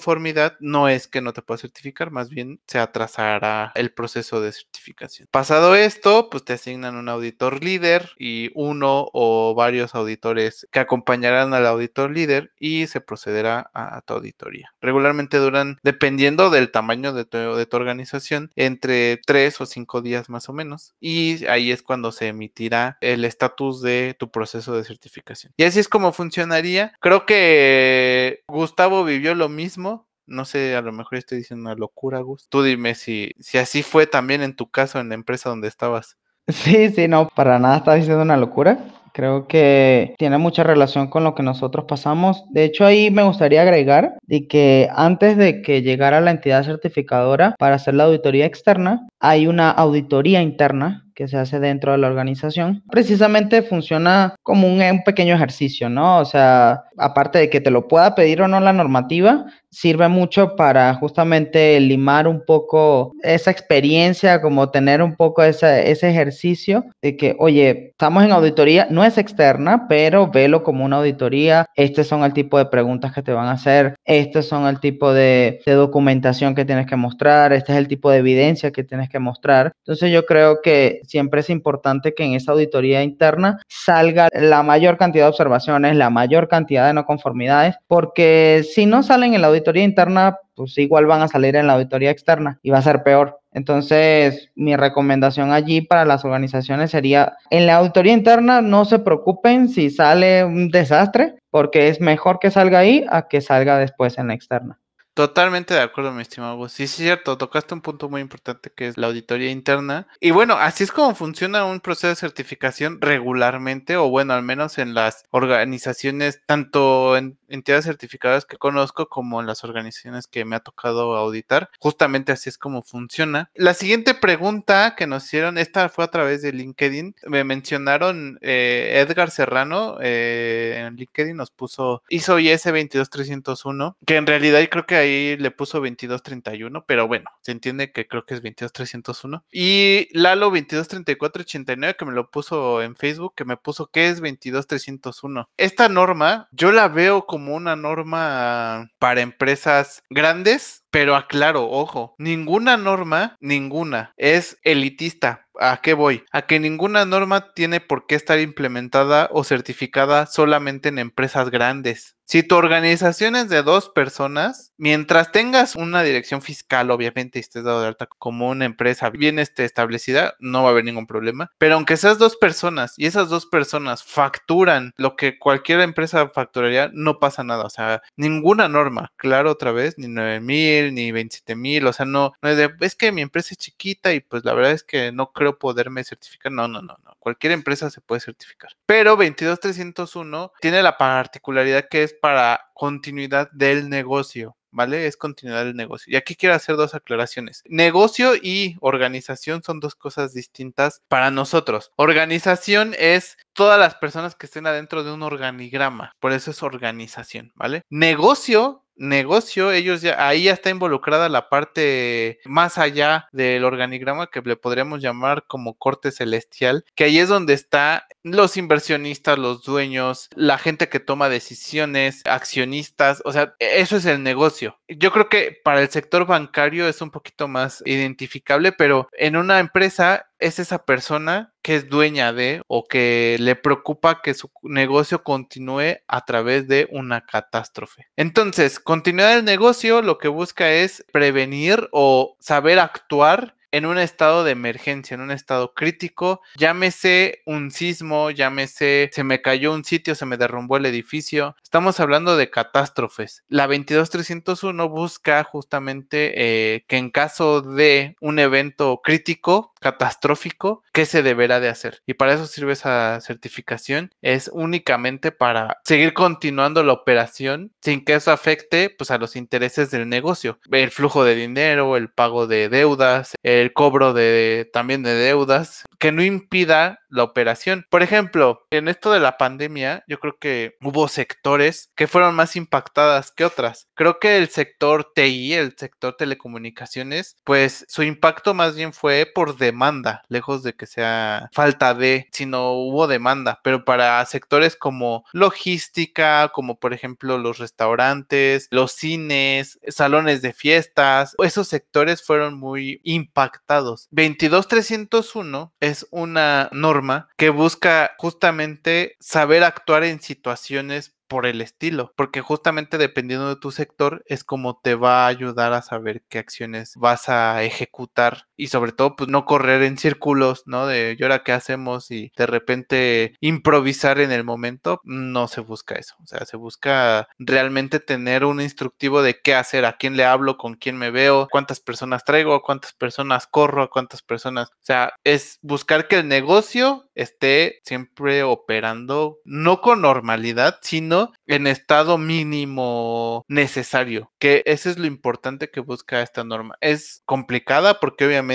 no 0.60 0.88
es 0.88 1.08
que 1.08 1.20
no 1.20 1.32
te 1.32 1.42
pueda 1.42 1.58
certificar, 1.58 2.10
más 2.10 2.28
bien 2.28 2.60
se 2.66 2.78
atrasará 2.78 3.72
el 3.74 3.92
proceso 3.92 4.40
de 4.40 4.52
certificación. 4.52 5.28
Pasado 5.30 5.74
esto, 5.74 6.28
pues 6.30 6.44
te 6.44 6.54
asignan 6.54 6.96
un 6.96 7.08
auditor 7.08 7.62
líder 7.62 8.10
y 8.18 8.50
uno 8.54 9.08
o 9.12 9.54
varios 9.54 9.94
auditores 9.94 10.66
que 10.70 10.80
acompañarán 10.80 11.54
al 11.54 11.66
auditor 11.66 12.10
líder 12.10 12.52
y 12.58 12.86
se 12.86 13.00
procederá 13.00 13.70
a, 13.74 14.00
tu 14.02 14.14
auditoría. 14.14 14.72
Regularmente 14.80 15.38
duran, 15.38 15.78
dependiendo 15.82 16.50
del 16.50 16.70
tamaño 16.70 17.12
de 17.12 17.24
tu, 17.24 17.38
de 17.38 17.66
tu 17.66 17.76
organización, 17.76 18.50
entre 18.56 19.20
tres 19.26 19.60
o 19.60 19.66
cinco 19.66 20.02
días 20.02 20.28
más 20.28 20.48
o 20.48 20.52
menos. 20.52 20.94
Y 21.00 21.46
ahí 21.46 21.70
es 21.70 21.82
cuando 21.82 22.12
se 22.12 22.28
emitirá 22.28 22.98
el 23.00 23.24
estatus 23.24 23.82
de 23.82 24.16
tu 24.18 24.30
proceso 24.30 24.76
de 24.76 24.84
certificación. 24.84 25.52
Y 25.56 25.64
así 25.64 25.80
es 25.80 25.88
como 25.88 26.12
funcionaría. 26.12 26.92
Creo 27.00 27.26
que 27.26 28.44
Gustavo 28.48 29.04
vivió 29.04 29.34
lo 29.34 29.48
mismo. 29.48 29.77
No 30.26 30.44
sé, 30.44 30.76
a 30.76 30.82
lo 30.82 30.92
mejor 30.92 31.18
estoy 31.18 31.38
diciendo 31.38 31.62
una 31.62 31.74
locura, 31.74 32.20
Gus. 32.20 32.48
Tú 32.48 32.62
dime 32.62 32.94
si, 32.94 33.32
si 33.40 33.56
así 33.56 33.82
fue 33.82 34.06
también 34.06 34.42
en 34.42 34.54
tu 34.54 34.70
caso 34.70 35.00
en 35.00 35.08
la 35.08 35.14
empresa 35.14 35.48
donde 35.48 35.68
estabas. 35.68 36.16
Sí, 36.48 36.88
sí, 36.88 37.08
no, 37.08 37.28
para 37.28 37.58
nada 37.58 37.76
estaba 37.76 37.96
diciendo 37.96 38.22
una 38.22 38.38
locura. 38.38 38.78
Creo 39.12 39.48
que 39.48 40.14
tiene 40.16 40.38
mucha 40.38 40.62
relación 40.62 41.08
con 41.08 41.24
lo 41.24 41.34
que 41.34 41.42
nosotros 41.42 41.86
pasamos. 41.88 42.44
De 42.52 42.64
hecho, 42.64 42.86
ahí 42.86 43.10
me 43.10 43.22
gustaría 43.22 43.62
agregar 43.62 44.16
de 44.22 44.46
que 44.46 44.88
antes 44.94 45.36
de 45.36 45.60
que 45.60 45.82
llegara 45.82 46.20
la 46.20 46.30
entidad 46.30 46.64
certificadora 46.64 47.54
para 47.58 47.74
hacer 47.76 47.94
la 47.94 48.04
auditoría 48.04 48.46
externa, 48.46 49.08
hay 49.18 49.46
una 49.46 49.70
auditoría 49.70 50.40
interna 50.40 51.07
que 51.18 51.26
se 51.26 51.36
hace 51.36 51.58
dentro 51.58 51.90
de 51.90 51.98
la 51.98 52.06
organización, 52.06 52.84
precisamente 52.92 53.62
funciona 53.62 54.36
como 54.44 54.68
un, 54.68 54.80
un, 54.80 55.02
pequeño 55.02 55.34
ejercicio, 55.34 55.88
¿no? 55.88 56.20
O 56.20 56.24
sea, 56.24 56.84
aparte 56.96 57.40
de 57.40 57.50
que 57.50 57.60
te 57.60 57.72
lo 57.72 57.88
pueda 57.88 58.14
pedir 58.14 58.40
o 58.40 58.46
no 58.46 58.60
la 58.60 58.72
normativa, 58.72 59.46
sirve 59.68 60.06
mucho 60.06 60.54
para 60.54 60.94
justamente 60.94 61.78
limar 61.80 62.28
un 62.28 62.44
poco 62.44 63.12
esa 63.22 63.50
experiencia, 63.50 64.40
como 64.40 64.70
tener 64.70 65.02
un 65.02 65.16
poco 65.16 65.42
ese, 65.42 65.90
ese 65.90 66.08
ejercicio 66.08 66.84
de 67.02 67.16
que, 67.16 67.34
oye, 67.40 67.88
estamos 67.90 68.24
en 68.24 68.30
auditoría, 68.30 68.86
no 68.88 69.04
es 69.04 69.18
externa, 69.18 69.86
pero 69.88 70.30
velo 70.30 70.62
como 70.62 70.84
una 70.84 70.98
auditoría, 70.98 71.66
estos 71.74 72.06
son 72.06 72.22
el 72.22 72.32
tipo 72.32 72.58
de 72.58 72.66
preguntas 72.66 73.12
que 73.12 73.22
te 73.22 73.32
van 73.32 73.48
a 73.48 73.52
hacer, 73.52 73.96
estos 74.04 74.46
son 74.46 74.66
el 74.66 74.78
tipo 74.78 75.12
de, 75.12 75.60
de 75.66 75.72
documentación 75.72 76.54
que 76.54 76.64
tienes 76.64 76.86
que 76.86 76.96
mostrar, 76.96 77.52
este 77.52 77.72
es 77.72 77.78
el 77.78 77.88
tipo 77.88 78.08
de 78.10 78.18
evidencia 78.18 78.70
que 78.70 78.84
tienes 78.84 79.08
que 79.08 79.18
mostrar. 79.18 79.72
Entonces 79.84 80.12
yo 80.12 80.24
creo 80.24 80.60
que 80.62 81.00
siempre 81.08 81.40
es 81.40 81.50
importante 81.50 82.14
que 82.14 82.24
en 82.24 82.34
esa 82.34 82.52
auditoría 82.52 83.02
interna 83.02 83.60
salga 83.66 84.28
la 84.32 84.62
mayor 84.62 84.96
cantidad 84.96 85.24
de 85.24 85.30
observaciones, 85.30 85.96
la 85.96 86.10
mayor 86.10 86.48
cantidad 86.48 86.86
de 86.86 86.94
no 86.94 87.04
conformidades, 87.04 87.76
porque 87.86 88.64
si 88.68 88.86
no 88.86 89.02
salen 89.02 89.34
en 89.34 89.42
la 89.42 89.48
auditoría 89.48 89.84
interna, 89.84 90.36
pues 90.54 90.76
igual 90.78 91.06
van 91.06 91.22
a 91.22 91.28
salir 91.28 91.56
en 91.56 91.66
la 91.66 91.74
auditoría 91.74 92.10
externa 92.10 92.58
y 92.62 92.70
va 92.70 92.78
a 92.78 92.82
ser 92.82 93.02
peor. 93.02 93.40
Entonces, 93.52 94.50
mi 94.54 94.76
recomendación 94.76 95.52
allí 95.52 95.80
para 95.80 96.04
las 96.04 96.24
organizaciones 96.24 96.90
sería, 96.90 97.36
en 97.50 97.66
la 97.66 97.76
auditoría 97.76 98.12
interna 98.12 98.60
no 98.60 98.84
se 98.84 98.98
preocupen 98.98 99.68
si 99.68 99.90
sale 99.90 100.44
un 100.44 100.68
desastre, 100.68 101.34
porque 101.50 101.88
es 101.88 102.00
mejor 102.00 102.38
que 102.38 102.50
salga 102.50 102.80
ahí 102.80 103.04
a 103.10 103.28
que 103.28 103.40
salga 103.40 103.78
después 103.78 104.18
en 104.18 104.28
la 104.28 104.34
externa. 104.34 104.78
Totalmente 105.18 105.74
de 105.74 105.80
acuerdo, 105.80 106.12
mi 106.12 106.22
estimado. 106.22 106.68
Sí, 106.68 106.76
sí, 106.76 106.84
es 106.84 106.90
cierto. 106.92 107.36
Tocaste 107.36 107.74
un 107.74 107.80
punto 107.80 108.08
muy 108.08 108.20
importante 108.20 108.70
que 108.70 108.86
es 108.86 108.96
la 108.96 109.08
auditoría 109.08 109.50
interna. 109.50 110.06
Y 110.20 110.30
bueno, 110.30 110.54
así 110.54 110.84
es 110.84 110.92
como 110.92 111.12
funciona 111.16 111.64
un 111.64 111.80
proceso 111.80 112.06
de 112.06 112.14
certificación 112.14 113.00
regularmente, 113.00 113.96
o 113.96 114.08
bueno, 114.08 114.34
al 114.34 114.44
menos 114.44 114.78
en 114.78 114.94
las 114.94 115.24
organizaciones, 115.32 116.40
tanto 116.46 117.16
en 117.16 117.36
entidades 117.48 117.86
certificadas 117.86 118.44
que 118.44 118.58
conozco 118.58 119.08
como 119.08 119.40
en 119.40 119.48
las 119.48 119.64
organizaciones 119.64 120.28
que 120.28 120.44
me 120.44 120.54
ha 120.54 120.60
tocado 120.60 121.16
auditar. 121.16 121.68
Justamente 121.80 122.30
así 122.30 122.48
es 122.48 122.56
como 122.56 122.82
funciona. 122.82 123.50
La 123.56 123.74
siguiente 123.74 124.14
pregunta 124.14 124.94
que 124.96 125.08
nos 125.08 125.24
hicieron, 125.24 125.58
esta 125.58 125.88
fue 125.88 126.04
a 126.04 126.12
través 126.12 126.42
de 126.42 126.52
LinkedIn. 126.52 127.16
Me 127.26 127.42
mencionaron 127.42 128.38
eh, 128.40 129.04
Edgar 129.04 129.32
Serrano 129.32 129.96
eh, 130.00 130.84
en 130.86 130.94
LinkedIn 130.94 131.36
nos 131.36 131.50
puso 131.50 132.04
ISO 132.08 132.38
IS 132.38 132.62
22301, 132.62 133.96
que 134.06 134.16
en 134.16 134.26
realidad 134.28 134.60
creo 134.70 134.86
que 134.86 135.07
hay 135.08 135.36
le 135.36 135.50
puso 135.50 135.78
2231, 135.78 136.84
pero 136.86 137.08
bueno, 137.08 137.30
se 137.42 137.52
entiende 137.52 137.92
que 137.92 138.06
creo 138.06 138.24
que 138.24 138.34
es 138.34 138.42
22301. 138.42 139.44
Y 139.50 140.08
Lalo 140.12 140.46
223489 140.50 141.96
que 141.98 142.04
me 142.04 142.12
lo 142.12 142.30
puso 142.30 142.82
en 142.82 142.96
Facebook, 142.96 143.34
que 143.34 143.44
me 143.44 143.56
puso 143.56 143.90
que 143.90 144.08
es 144.08 144.20
22301. 144.20 145.48
Esta 145.56 145.88
norma 145.88 146.48
yo 146.52 146.72
la 146.72 146.88
veo 146.88 147.26
como 147.26 147.54
una 147.54 147.76
norma 147.76 148.90
para 148.98 149.20
empresas 149.20 150.02
grandes, 150.10 150.84
pero 150.90 151.16
aclaro, 151.16 151.68
ojo, 151.68 152.14
ninguna 152.18 152.76
norma, 152.76 153.36
ninguna, 153.40 154.14
es 154.16 154.58
elitista. 154.62 155.46
¿A 155.60 155.80
qué 155.82 155.92
voy? 155.92 156.24
A 156.30 156.42
que 156.42 156.60
ninguna 156.60 157.04
norma 157.04 157.52
tiene 157.52 157.80
por 157.80 158.06
qué 158.06 158.14
estar 158.14 158.38
implementada 158.38 159.28
o 159.32 159.42
certificada 159.42 160.26
solamente 160.26 160.88
en 160.88 161.00
empresas 161.00 161.50
grandes. 161.50 162.16
Si 162.30 162.42
tu 162.42 162.56
organización 162.56 163.36
es 163.36 163.48
de 163.48 163.62
dos 163.62 163.88
personas, 163.88 164.74
mientras 164.76 165.32
tengas 165.32 165.74
una 165.74 166.02
dirección 166.02 166.42
fiscal, 166.42 166.90
obviamente, 166.90 167.38
y 167.38 167.40
estés 167.40 167.64
dado 167.64 167.80
de 167.80 167.88
alta 167.88 168.04
como 168.04 168.50
una 168.50 168.66
empresa 168.66 169.08
bien 169.08 169.38
este, 169.38 169.64
establecida, 169.64 170.34
no 170.38 170.62
va 170.62 170.68
a 170.68 170.72
haber 170.72 170.84
ningún 170.84 171.06
problema. 171.06 171.50
Pero 171.56 171.76
aunque 171.76 171.96
seas 171.96 172.18
dos 172.18 172.36
personas 172.36 172.92
y 172.98 173.06
esas 173.06 173.30
dos 173.30 173.46
personas 173.46 174.04
facturan 174.04 174.92
lo 174.98 175.16
que 175.16 175.38
cualquier 175.38 175.80
empresa 175.80 176.28
facturaría, 176.28 176.90
no 176.92 177.18
pasa 177.18 177.44
nada. 177.44 177.64
O 177.64 177.70
sea, 177.70 178.02
ninguna 178.14 178.68
norma, 178.68 179.10
claro, 179.16 179.50
otra 179.52 179.72
vez, 179.72 179.94
ni 179.96 180.08
9 180.08 180.40
mil, 180.40 180.92
ni 180.92 181.10
27 181.12 181.56
mil, 181.56 181.86
o 181.86 181.94
sea, 181.94 182.04
no, 182.04 182.34
es 182.42 182.58
de, 182.58 182.70
es 182.80 182.94
que 182.94 183.10
mi 183.10 183.22
empresa 183.22 183.48
es 183.52 183.58
chiquita 183.58 184.12
y 184.12 184.20
pues 184.20 184.44
la 184.44 184.52
verdad 184.52 184.72
es 184.72 184.82
que 184.82 185.12
no 185.12 185.32
creo 185.32 185.58
poderme 185.58 186.04
certificar. 186.04 186.52
No, 186.52 186.68
no, 186.68 186.82
no, 186.82 186.98
no. 187.02 187.07
Cualquier 187.18 187.52
empresa 187.52 187.90
se 187.90 188.00
puede 188.00 188.20
certificar. 188.20 188.70
Pero 188.86 189.16
22301 189.16 190.52
tiene 190.60 190.82
la 190.82 190.96
particularidad 190.96 191.88
que 191.88 192.02
es 192.02 192.14
para 192.14 192.70
continuidad 192.74 193.50
del 193.52 193.88
negocio. 193.88 194.58
¿vale? 194.70 195.06
Es 195.06 195.16
continuidad 195.16 195.64
del 195.64 195.76
negocio. 195.76 196.12
Y 196.12 196.16
aquí 196.16 196.36
quiero 196.36 196.54
hacer 196.54 196.76
dos 196.76 196.94
aclaraciones. 196.94 197.62
Negocio 197.66 198.34
y 198.34 198.76
organización 198.80 199.62
son 199.62 199.80
dos 199.80 199.94
cosas 199.94 200.34
distintas 200.34 201.02
para 201.08 201.30
nosotros. 201.30 201.90
Organización 201.96 202.94
es 202.98 203.36
todas 203.52 203.78
las 203.78 203.94
personas 203.94 204.34
que 204.34 204.46
estén 204.46 204.66
adentro 204.66 205.04
de 205.04 205.12
un 205.12 205.22
organigrama, 205.22 206.12
por 206.20 206.32
eso 206.32 206.50
es 206.50 206.62
organización, 206.62 207.52
¿vale? 207.54 207.82
Negocio 207.90 208.84
negocio, 208.98 209.72
ellos 209.72 210.02
ya, 210.02 210.26
ahí 210.26 210.44
ya 210.44 210.52
está 210.52 210.70
involucrada 210.70 211.28
la 211.28 211.48
parte 211.48 212.40
más 212.44 212.78
allá 212.78 213.28
del 213.32 213.64
organigrama 213.64 214.28
que 214.28 214.42
le 214.42 214.56
podríamos 214.56 215.00
llamar 215.00 215.44
como 215.46 215.74
corte 215.74 216.10
celestial, 216.10 216.84
que 216.94 217.04
ahí 217.04 217.18
es 217.18 217.28
donde 217.28 217.54
está 217.54 218.06
los 218.22 218.56
inversionistas, 218.56 219.38
los 219.38 219.62
dueños, 219.62 220.28
la 220.34 220.58
gente 220.58 220.88
que 220.88 221.00
toma 221.00 221.28
decisiones, 221.28 222.22
accionistas, 222.26 223.22
o 223.24 223.32
sea, 223.32 223.54
eso 223.58 223.96
es 223.96 224.04
el 224.04 224.22
negocio. 224.22 224.78
Yo 224.88 225.12
creo 225.12 225.28
que 225.28 225.58
para 225.64 225.80
el 225.80 225.88
sector 225.88 226.26
bancario 226.26 226.88
es 226.88 227.00
un 227.00 227.10
poquito 227.10 227.48
más 227.48 227.82
identificable, 227.86 228.72
pero 228.72 229.08
en 229.12 229.36
una 229.36 229.60
empresa 229.60 230.27
es 230.38 230.58
esa 230.58 230.84
persona 230.84 231.52
que 231.62 231.74
es 231.74 231.88
dueña 231.88 232.32
de 232.32 232.62
o 232.66 232.84
que 232.84 233.36
le 233.40 233.56
preocupa 233.56 234.22
que 234.22 234.34
su 234.34 234.50
negocio 234.62 235.22
continúe 235.22 235.98
a 236.06 236.24
través 236.24 236.68
de 236.68 236.88
una 236.90 237.26
catástrofe. 237.26 238.06
Entonces, 238.16 238.80
continuidad 238.80 239.34
del 239.36 239.44
negocio 239.44 240.02
lo 240.02 240.18
que 240.18 240.28
busca 240.28 240.70
es 240.70 241.04
prevenir 241.12 241.88
o 241.92 242.36
saber 242.40 242.78
actuar 242.78 243.57
en 243.70 243.86
un 243.86 243.98
estado 243.98 244.44
de 244.44 244.52
emergencia, 244.52 245.14
en 245.14 245.20
un 245.20 245.30
estado 245.30 245.74
crítico, 245.74 246.40
llámese 246.56 247.42
un 247.46 247.70
sismo, 247.70 248.30
llámese 248.30 249.10
se 249.12 249.24
me 249.24 249.42
cayó 249.42 249.72
un 249.72 249.84
sitio, 249.84 250.14
se 250.14 250.26
me 250.26 250.36
derrumbó 250.36 250.76
el 250.76 250.86
edificio. 250.86 251.56
Estamos 251.62 252.00
hablando 252.00 252.36
de 252.36 252.50
catástrofes. 252.50 253.44
La 253.48 253.66
22301 253.66 254.88
busca 254.88 255.44
justamente 255.44 256.32
eh, 256.36 256.84
que 256.86 256.96
en 256.96 257.10
caso 257.10 257.62
de 257.62 258.16
un 258.20 258.38
evento 258.38 259.00
crítico, 259.02 259.74
catastrófico, 259.80 260.82
¿qué 260.92 261.06
se 261.06 261.22
deberá 261.22 261.60
de 261.60 261.68
hacer? 261.68 262.02
Y 262.06 262.14
para 262.14 262.34
eso 262.34 262.46
sirve 262.46 262.72
esa 262.72 263.20
certificación. 263.20 264.12
Es 264.22 264.50
únicamente 264.52 265.32
para 265.32 265.78
seguir 265.84 266.14
continuando 266.14 266.82
la 266.82 266.92
operación 266.92 267.72
sin 267.82 268.04
que 268.04 268.14
eso 268.14 268.32
afecte 268.32 268.90
pues, 268.90 269.10
a 269.10 269.18
los 269.18 269.36
intereses 269.36 269.90
del 269.90 270.08
negocio. 270.08 270.58
El 270.70 270.90
flujo 270.90 271.24
de 271.24 271.34
dinero, 271.34 271.96
el 271.96 272.10
pago 272.10 272.46
de 272.46 272.68
deudas, 272.68 273.34
el 273.60 273.72
cobro 273.72 274.12
de 274.12 274.68
también 274.72 275.02
de 275.02 275.14
deudas, 275.14 275.84
que 275.98 276.12
no 276.12 276.22
impida 276.22 277.00
la 277.10 277.24
operación. 277.24 277.86
Por 277.90 278.02
ejemplo, 278.02 278.66
en 278.70 278.88
esto 278.88 279.12
de 279.12 279.20
la 279.20 279.38
pandemia, 279.38 280.04
yo 280.06 280.18
creo 280.20 280.38
que 280.38 280.76
hubo 280.82 281.08
sectores 281.08 281.90
que 281.96 282.06
fueron 282.06 282.34
más 282.34 282.56
impactadas 282.56 283.32
que 283.32 283.44
otras. 283.44 283.88
Creo 283.94 284.18
que 284.18 284.36
el 284.38 284.48
sector 284.48 285.12
TI, 285.14 285.54
el 285.54 285.76
sector 285.76 286.16
telecomunicaciones, 286.16 287.36
pues 287.44 287.84
su 287.88 288.02
impacto 288.02 288.54
más 288.54 288.76
bien 288.76 288.92
fue 288.92 289.30
por 289.32 289.56
demanda, 289.56 290.22
lejos 290.28 290.62
de 290.62 290.74
que 290.74 290.86
sea 290.86 291.48
falta 291.52 291.94
de, 291.94 292.28
sino 292.32 292.72
hubo 292.72 293.06
demanda. 293.06 293.60
Pero 293.62 293.84
para 293.84 294.24
sectores 294.26 294.76
como 294.76 295.24
logística, 295.32 296.48
como 296.48 296.78
por 296.78 296.92
ejemplo 296.92 297.38
los 297.38 297.58
restaurantes, 297.58 298.68
los 298.70 298.92
cines, 298.92 299.78
salones 299.88 300.42
de 300.42 300.52
fiestas, 300.52 301.34
esos 301.42 301.68
sectores 301.68 302.22
fueron 302.24 302.58
muy 302.58 303.00
impactados. 303.04 304.08
22301 304.10 305.74
es 305.80 306.06
una 306.10 306.68
norma 306.72 306.97
que 307.36 307.50
busca 307.50 308.12
justamente 308.18 309.16
saber 309.20 309.64
actuar 309.64 310.04
en 310.04 310.20
situaciones 310.20 311.14
por 311.28 311.46
el 311.46 311.60
estilo, 311.60 312.12
porque 312.16 312.40
justamente 312.40 312.98
dependiendo 312.98 313.48
de 313.48 313.60
tu 313.60 313.70
sector 313.70 314.24
es 314.26 314.44
como 314.44 314.80
te 314.80 314.94
va 314.94 315.24
a 315.24 315.28
ayudar 315.28 315.74
a 315.74 315.82
saber 315.82 316.24
qué 316.28 316.38
acciones 316.38 316.94
vas 316.96 317.28
a 317.28 317.62
ejecutar 317.62 318.47
y 318.58 318.66
sobre 318.66 318.92
todo 318.92 319.16
pues 319.16 319.30
no 319.30 319.46
correr 319.46 319.82
en 319.82 319.96
círculos, 319.96 320.64
¿no? 320.66 320.86
De 320.86 321.16
¿y 321.18 321.22
ahora 321.22 321.42
qué 321.44 321.52
hacemos? 321.52 322.10
y 322.10 322.32
de 322.36 322.46
repente 322.46 323.34
improvisar 323.40 324.20
en 324.20 324.32
el 324.32 324.44
momento, 324.44 325.00
no 325.04 325.48
se 325.48 325.60
busca 325.60 325.94
eso, 325.94 326.16
o 326.22 326.26
sea, 326.26 326.44
se 326.44 326.56
busca 326.56 327.28
realmente 327.38 328.00
tener 328.00 328.44
un 328.44 328.60
instructivo 328.60 329.22
de 329.22 329.40
qué 329.40 329.54
hacer, 329.54 329.84
a 329.84 329.96
quién 329.96 330.16
le 330.16 330.24
hablo, 330.24 330.56
con 330.56 330.74
quién 330.74 330.98
me 330.98 331.10
veo, 331.10 331.48
cuántas 331.50 331.80
personas 331.80 332.24
traigo, 332.24 332.62
cuántas 332.62 332.92
personas 332.92 333.46
corro, 333.46 333.88
cuántas 333.90 334.22
personas, 334.22 334.68
o 334.68 334.84
sea, 334.84 335.14
es 335.24 335.58
buscar 335.62 336.08
que 336.08 336.16
el 336.16 336.28
negocio 336.28 337.08
esté 337.14 337.80
siempre 337.84 338.42
operando 338.42 339.38
no 339.44 339.80
con 339.80 340.00
normalidad, 340.00 340.78
sino 340.82 341.32
en 341.46 341.66
estado 341.66 342.18
mínimo 342.18 343.44
necesario, 343.48 344.32
que 344.38 344.62
eso 344.66 344.90
es 344.90 344.98
lo 344.98 345.06
importante 345.06 345.70
que 345.70 345.80
busca 345.80 346.22
esta 346.22 346.44
norma. 346.44 346.76
Es 346.80 347.22
complicada 347.24 348.00
porque 348.00 348.26
obviamente 348.26 348.47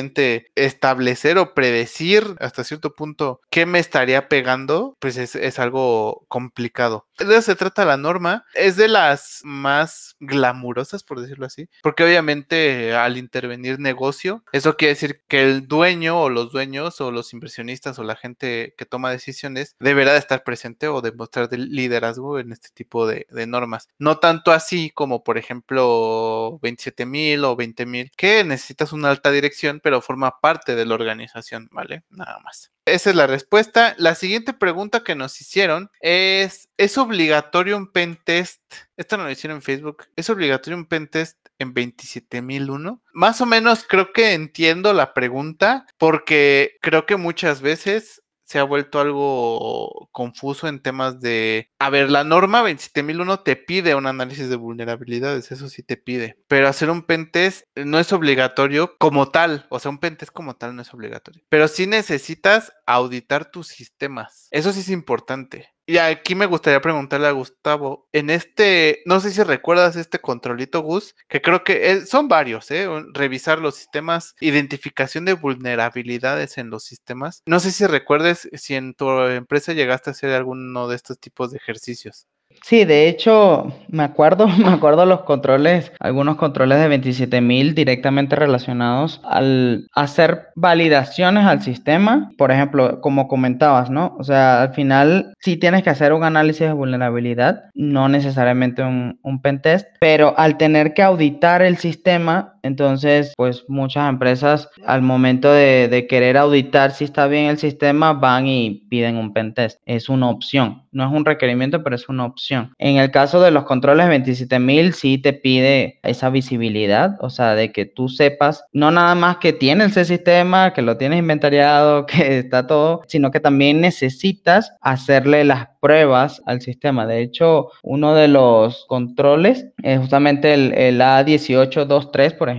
establecer 0.56 1.38
o 1.38 1.54
predecir 1.54 2.36
hasta 2.40 2.64
cierto 2.64 2.96
punto 2.96 3.42
qué 3.50 3.66
me 3.66 3.80
estaría 3.80 4.28
pegando, 4.28 4.96
pues 5.00 5.18
es, 5.18 5.36
es 5.36 5.60
algo 5.60 6.26
complicado. 6.28 7.08
De 7.18 7.34
eso 7.34 7.42
se 7.44 7.56
trata 7.56 7.86
la 7.86 7.98
norma, 7.98 8.46
es 8.56 8.76
de 8.76 8.88
las 8.88 9.42
más 9.44 10.16
glamurosas, 10.20 11.04
por 11.04 11.22
decirlo 11.22 11.46
así, 11.46 11.70
porque 11.82 12.04
obviamente 12.04 12.96
al 12.96 13.18
intervenir 13.18 13.80
negocio, 13.80 14.44
eso 14.52 14.78
quiere 14.78 14.94
decir 14.94 15.22
que 15.28 15.44
el 15.44 15.68
dueño 15.68 16.20
o 16.20 16.30
los 16.30 16.52
dueños 16.52 17.00
o 17.02 17.12
los 17.12 17.34
inversionistas 17.34 18.00
o 18.00 18.04
la 18.04 18.16
gente 18.16 18.74
que 18.78 18.86
toma 18.86 19.12
decisiones 19.12 19.76
deberá 19.80 20.14
de 20.14 20.20
estar 20.20 20.44
presente 20.44 20.88
o 20.88 21.02
demostrar 21.02 21.50
liderazgo 21.52 22.40
en 22.40 22.52
este 22.52 22.70
tipo 22.74 23.08
de, 23.08 23.28
normas. 23.48 23.90
No 24.00 24.20
tanto 24.20 24.52
así 24.52 24.90
como, 24.90 25.24
por 25.24 25.38
ejemplo, 25.38 26.60
27 26.62 27.06
mil 27.06 27.44
o 27.44 27.56
20 27.56 27.86
mil, 27.86 28.12
que 28.16 28.44
necesitas 28.44 28.94
una 28.94 29.10
alta 29.10 29.32
dirección, 29.32 29.82
pero 29.84 30.02
forma 30.02 30.40
parte 30.40 30.76
de 30.76 30.86
la 30.86 30.96
organización, 30.96 31.68
¿vale? 31.72 32.04
Nada 32.10 32.40
más. 32.40 32.72
Esa 32.86 33.12
es 33.12 33.16
la 33.16 33.28
respuesta. 33.28 33.94
La 33.98 34.16
siguiente 34.16 34.54
pregunta 34.54 35.04
que 35.04 35.14
nos 35.14 35.40
hicieron 35.40 35.92
es, 36.00 36.70
¿es 36.78 36.98
obligatorio 36.98 37.78
un 37.78 37.92
pentest? 37.92 38.62
Esto 38.98 39.18
nos 39.18 39.28
lo 39.28 39.32
hicieron 39.32 39.58
en 39.58 39.62
Facebook. 39.62 40.08
¿Es 40.16 40.30
obligatorio 40.30 40.78
un 40.78 40.86
pentest 40.86 41.38
en 41.60 41.74
27001? 41.74 43.02
Más 43.14 43.42
o 43.42 43.46
menos 43.46 43.86
creo 43.88 44.12
que 44.14 44.34
entiendo 44.34 44.94
la 44.94 45.14
pregunta 45.14 45.86
porque 45.98 46.78
creo 46.82 47.06
que 47.06 47.18
muchas 47.18 47.62
veces 47.62 48.23
se 48.54 48.60
ha 48.60 48.64
vuelto 48.64 49.00
algo 49.00 50.10
confuso 50.12 50.68
en 50.68 50.80
temas 50.80 51.20
de, 51.20 51.72
a 51.80 51.90
ver, 51.90 52.12
la 52.12 52.24
norma 52.24 52.62
27001 52.62 53.40
te 53.40 53.56
pide 53.56 53.96
un 53.96 54.06
análisis 54.06 54.48
de 54.48 54.58
vulnerabilidades, 54.58 55.52
eso 55.52 55.70
sí 55.70 55.82
te 55.82 55.98
pide, 55.98 56.38
pero 56.48 56.68
hacer 56.68 56.92
un 56.92 57.02
pentest 57.02 57.66
no 57.76 57.98
es 57.98 58.14
obligatorio 58.14 58.96
como 59.00 59.30
tal, 59.30 59.66
o 59.70 59.80
sea, 59.80 59.90
un 59.90 59.98
pentest 59.98 60.32
como 60.32 60.56
tal 60.56 60.76
no 60.76 60.84
es 60.84 60.94
obligatorio, 60.94 61.44
pero 61.50 61.68
sí 61.68 61.88
necesitas 61.88 62.72
auditar 62.86 63.50
tus 63.50 63.70
sistemas, 63.70 64.50
eso 64.52 64.72
sí 64.72 64.82
es 64.82 64.90
importante. 64.90 65.73
Y 65.86 65.98
aquí 65.98 66.34
me 66.34 66.46
gustaría 66.46 66.80
preguntarle 66.80 67.28
a 67.28 67.32
Gustavo, 67.32 68.08
en 68.14 68.30
este, 68.30 69.02
no 69.06 69.20
sé 69.20 69.32
si 69.32 69.44
recuerdas 69.44 69.98
este 69.98 70.20
controlito 70.20 70.80
Gus, 70.82 71.14
que 71.28 71.42
creo 71.42 71.66
que 71.66 72.06
son 72.06 72.30
varios, 72.30 72.72
¿eh? 72.72 72.88
revisar 73.14 73.60
los 73.60 73.76
sistemas, 73.76 74.34
identificación 74.40 75.26
de 75.26 75.34
vulnerabilidades 75.34 76.58
en 76.58 76.70
los 76.70 76.86
sistemas. 76.86 77.42
No 77.46 77.60
sé 77.60 77.72
si 77.72 77.86
recuerdes 77.86 78.48
si 78.54 78.76
en 78.76 78.94
tu 78.94 79.10
empresa 79.24 79.74
llegaste 79.74 80.10
a 80.10 80.14
hacer 80.14 80.32
alguno 80.32 80.88
de 80.88 80.96
estos 80.96 81.20
tipos 81.20 81.52
de 81.52 81.58
ejercicios. 81.58 82.28
Sí, 82.62 82.86
de 82.86 83.08
hecho, 83.08 83.74
me 83.90 84.04
acuerdo, 84.04 84.48
me 84.58 84.70
acuerdo 84.70 85.06
los 85.06 85.22
controles, 85.22 85.92
algunos 86.00 86.38
controles 86.38 86.80
de 86.80 86.88
27.000 86.88 87.74
directamente 87.74 88.36
relacionados 88.36 89.22
al 89.24 89.88
hacer 89.94 90.48
validaciones 90.56 91.46
al 91.46 91.62
sistema. 91.62 92.32
Por 92.38 92.52
ejemplo, 92.52 93.02
como 93.02 93.28
comentabas, 93.28 93.90
¿no? 93.90 94.16
O 94.20 94.24
sea, 94.24 94.62
al 94.62 94.74
final 94.74 95.34
sí 95.40 95.58
tienes 95.58 95.84
que 95.84 95.90
hacer 95.90 96.14
un 96.14 96.24
análisis 96.24 96.68
de 96.68 96.74
vulnerabilidad, 96.74 97.64
no 97.74 98.08
necesariamente 98.10 98.84
un, 98.84 99.20
un 99.24 99.42
pentest, 99.42 99.88
pero 100.00 100.34
al 100.38 100.58
tener 100.58 100.94
que 100.94 101.04
auditar 101.04 101.62
el 101.62 101.78
sistema, 101.78 102.53
Entonces, 102.64 103.34
pues 103.38 103.66
muchas 103.68 104.10
empresas 104.10 104.70
al 104.86 105.02
momento 105.02 105.52
de, 105.52 105.88
de 105.90 106.08
querer 106.08 106.38
auditar 106.38 106.92
si 106.92 107.04
está 107.04 107.28
bien 107.28 107.46
el 107.46 107.58
sistema 107.58 108.14
van 108.14 108.48
y 108.48 108.86
piden 108.90 109.18
un 109.18 109.34
pentest. 109.34 109.82
Es 109.86 110.10
una 110.10 110.30
opción, 110.30 110.84
no 110.92 111.06
es 111.06 111.12
un 111.12 111.26
requerimiento, 111.26 111.84
pero 111.84 111.96
es 111.96 112.10
una 112.10 112.26
opción. 112.26 112.74
En 112.78 112.98
el 112.98 113.12
caso 113.12 113.42
de 113.42 113.52
los 113.52 113.66
controles 113.66 114.08
27000 114.08 114.94
sí 114.94 115.18
te 115.18 115.34
pide 115.34 116.00
esa 116.04 116.30
visibilidad, 116.30 117.18
o 117.20 117.30
sea, 117.30 117.56
de 117.56 117.72
que 117.72 117.86
tú 117.86 118.10
sepas 118.10 118.64
no 118.72 118.92
nada 118.92 119.16
más 119.16 119.38
que 119.38 119.54
tiene 119.54 119.86
ese 119.86 120.06
sistema, 120.06 120.74
que 120.74 120.82
lo 120.82 120.98
tienes 120.98 121.20
inventariado, 121.20 122.06
que 122.08 122.40
está 122.40 122.68
todo, 122.68 123.02
sino 123.08 123.32
que 123.32 123.40
también 123.40 123.82
necesitas 123.82 124.74
hacerle 124.82 125.44
las 125.44 125.68
pruebas 125.82 126.42
al 126.46 126.62
sistema. 126.62 127.06
De 127.06 127.22
hecho, 127.22 127.70
uno 127.82 128.16
de 128.16 128.30
los 128.30 128.86
controles 128.88 129.68
es 129.84 130.00
justamente 130.00 130.54
el, 130.54 130.74
el 130.74 131.02
A1823, 131.02 132.38
por 132.38 132.50
ejemplo, 132.50 132.53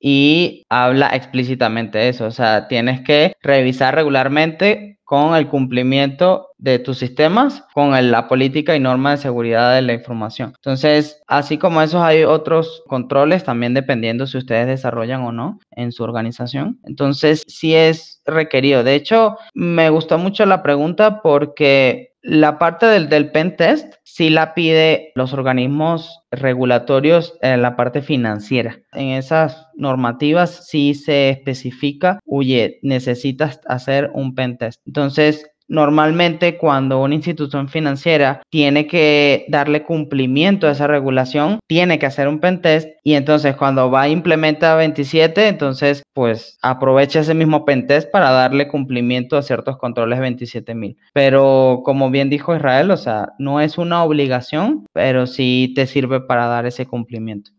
y 0.00 0.64
habla 0.68 1.10
explícitamente 1.14 2.08
eso. 2.08 2.26
O 2.26 2.30
sea, 2.30 2.68
tienes 2.68 3.00
que 3.00 3.34
revisar 3.42 3.94
regularmente 3.94 4.98
con 5.12 5.36
el 5.36 5.46
cumplimiento 5.48 6.48
de 6.56 6.78
tus 6.78 6.96
sistemas, 6.96 7.64
con 7.74 8.10
la 8.10 8.28
política 8.28 8.74
y 8.74 8.80
norma 8.80 9.10
de 9.10 9.18
seguridad 9.18 9.74
de 9.74 9.82
la 9.82 9.92
información. 9.92 10.54
Entonces, 10.56 11.20
así 11.26 11.58
como 11.58 11.82
esos 11.82 12.02
hay 12.02 12.24
otros 12.24 12.82
controles, 12.86 13.44
también 13.44 13.74
dependiendo 13.74 14.26
si 14.26 14.38
ustedes 14.38 14.66
desarrollan 14.66 15.22
o 15.22 15.30
no 15.30 15.58
en 15.70 15.92
su 15.92 16.02
organización. 16.02 16.80
Entonces, 16.84 17.42
sí 17.46 17.74
es 17.74 18.22
requerido. 18.24 18.84
De 18.84 18.94
hecho, 18.94 19.36
me 19.52 19.90
gustó 19.90 20.16
mucho 20.16 20.46
la 20.46 20.62
pregunta 20.62 21.20
porque 21.20 22.11
la 22.22 22.58
parte 22.58 22.86
del, 22.86 23.08
del 23.08 23.30
pen 23.32 23.56
test 23.56 23.94
sí 24.04 24.30
la 24.30 24.54
pide 24.54 25.12
los 25.14 25.32
organismos 25.32 26.22
regulatorios 26.30 27.36
en 27.42 27.62
la 27.62 27.76
parte 27.76 28.00
financiera. 28.00 28.78
En 28.92 29.08
esas 29.08 29.66
normativas 29.74 30.68
sí 30.68 30.94
se 30.94 31.30
especifica, 31.30 32.20
oye, 32.24 32.78
necesitas 32.82 33.60
hacer 33.66 34.10
un 34.14 34.34
pen 34.34 34.56
test. 34.56 34.80
Entonces, 34.86 35.50
Normalmente 35.68 36.58
cuando 36.58 37.00
una 37.00 37.14
institución 37.14 37.68
financiera 37.68 38.42
tiene 38.50 38.86
que 38.86 39.46
darle 39.48 39.84
cumplimiento 39.84 40.66
a 40.66 40.72
esa 40.72 40.86
regulación, 40.86 41.60
tiene 41.66 41.98
que 41.98 42.06
hacer 42.06 42.28
un 42.28 42.40
pentest 42.40 42.88
y 43.04 43.14
entonces 43.14 43.56
cuando 43.56 43.90
va 43.90 44.02
a 44.02 44.08
implementar 44.08 44.78
27, 44.78 45.48
entonces 45.48 46.02
pues 46.14 46.58
aprovecha 46.62 47.20
ese 47.20 47.34
mismo 47.34 47.64
pentest 47.64 48.10
para 48.10 48.30
darle 48.30 48.68
cumplimiento 48.68 49.36
a 49.36 49.42
ciertos 49.42 49.78
controles 49.78 50.18
27000. 50.20 50.96
Pero 51.12 51.82
como 51.84 52.10
bien 52.10 52.30
dijo 52.30 52.54
Israel, 52.54 52.90
o 52.90 52.96
sea, 52.96 53.30
no 53.38 53.60
es 53.60 53.78
una 53.78 54.04
obligación, 54.04 54.86
pero 54.92 55.26
sí 55.26 55.72
te 55.74 55.86
sirve 55.86 56.20
para 56.20 56.46
dar 56.46 56.66
ese 56.66 56.86
cumplimiento. 56.86 57.52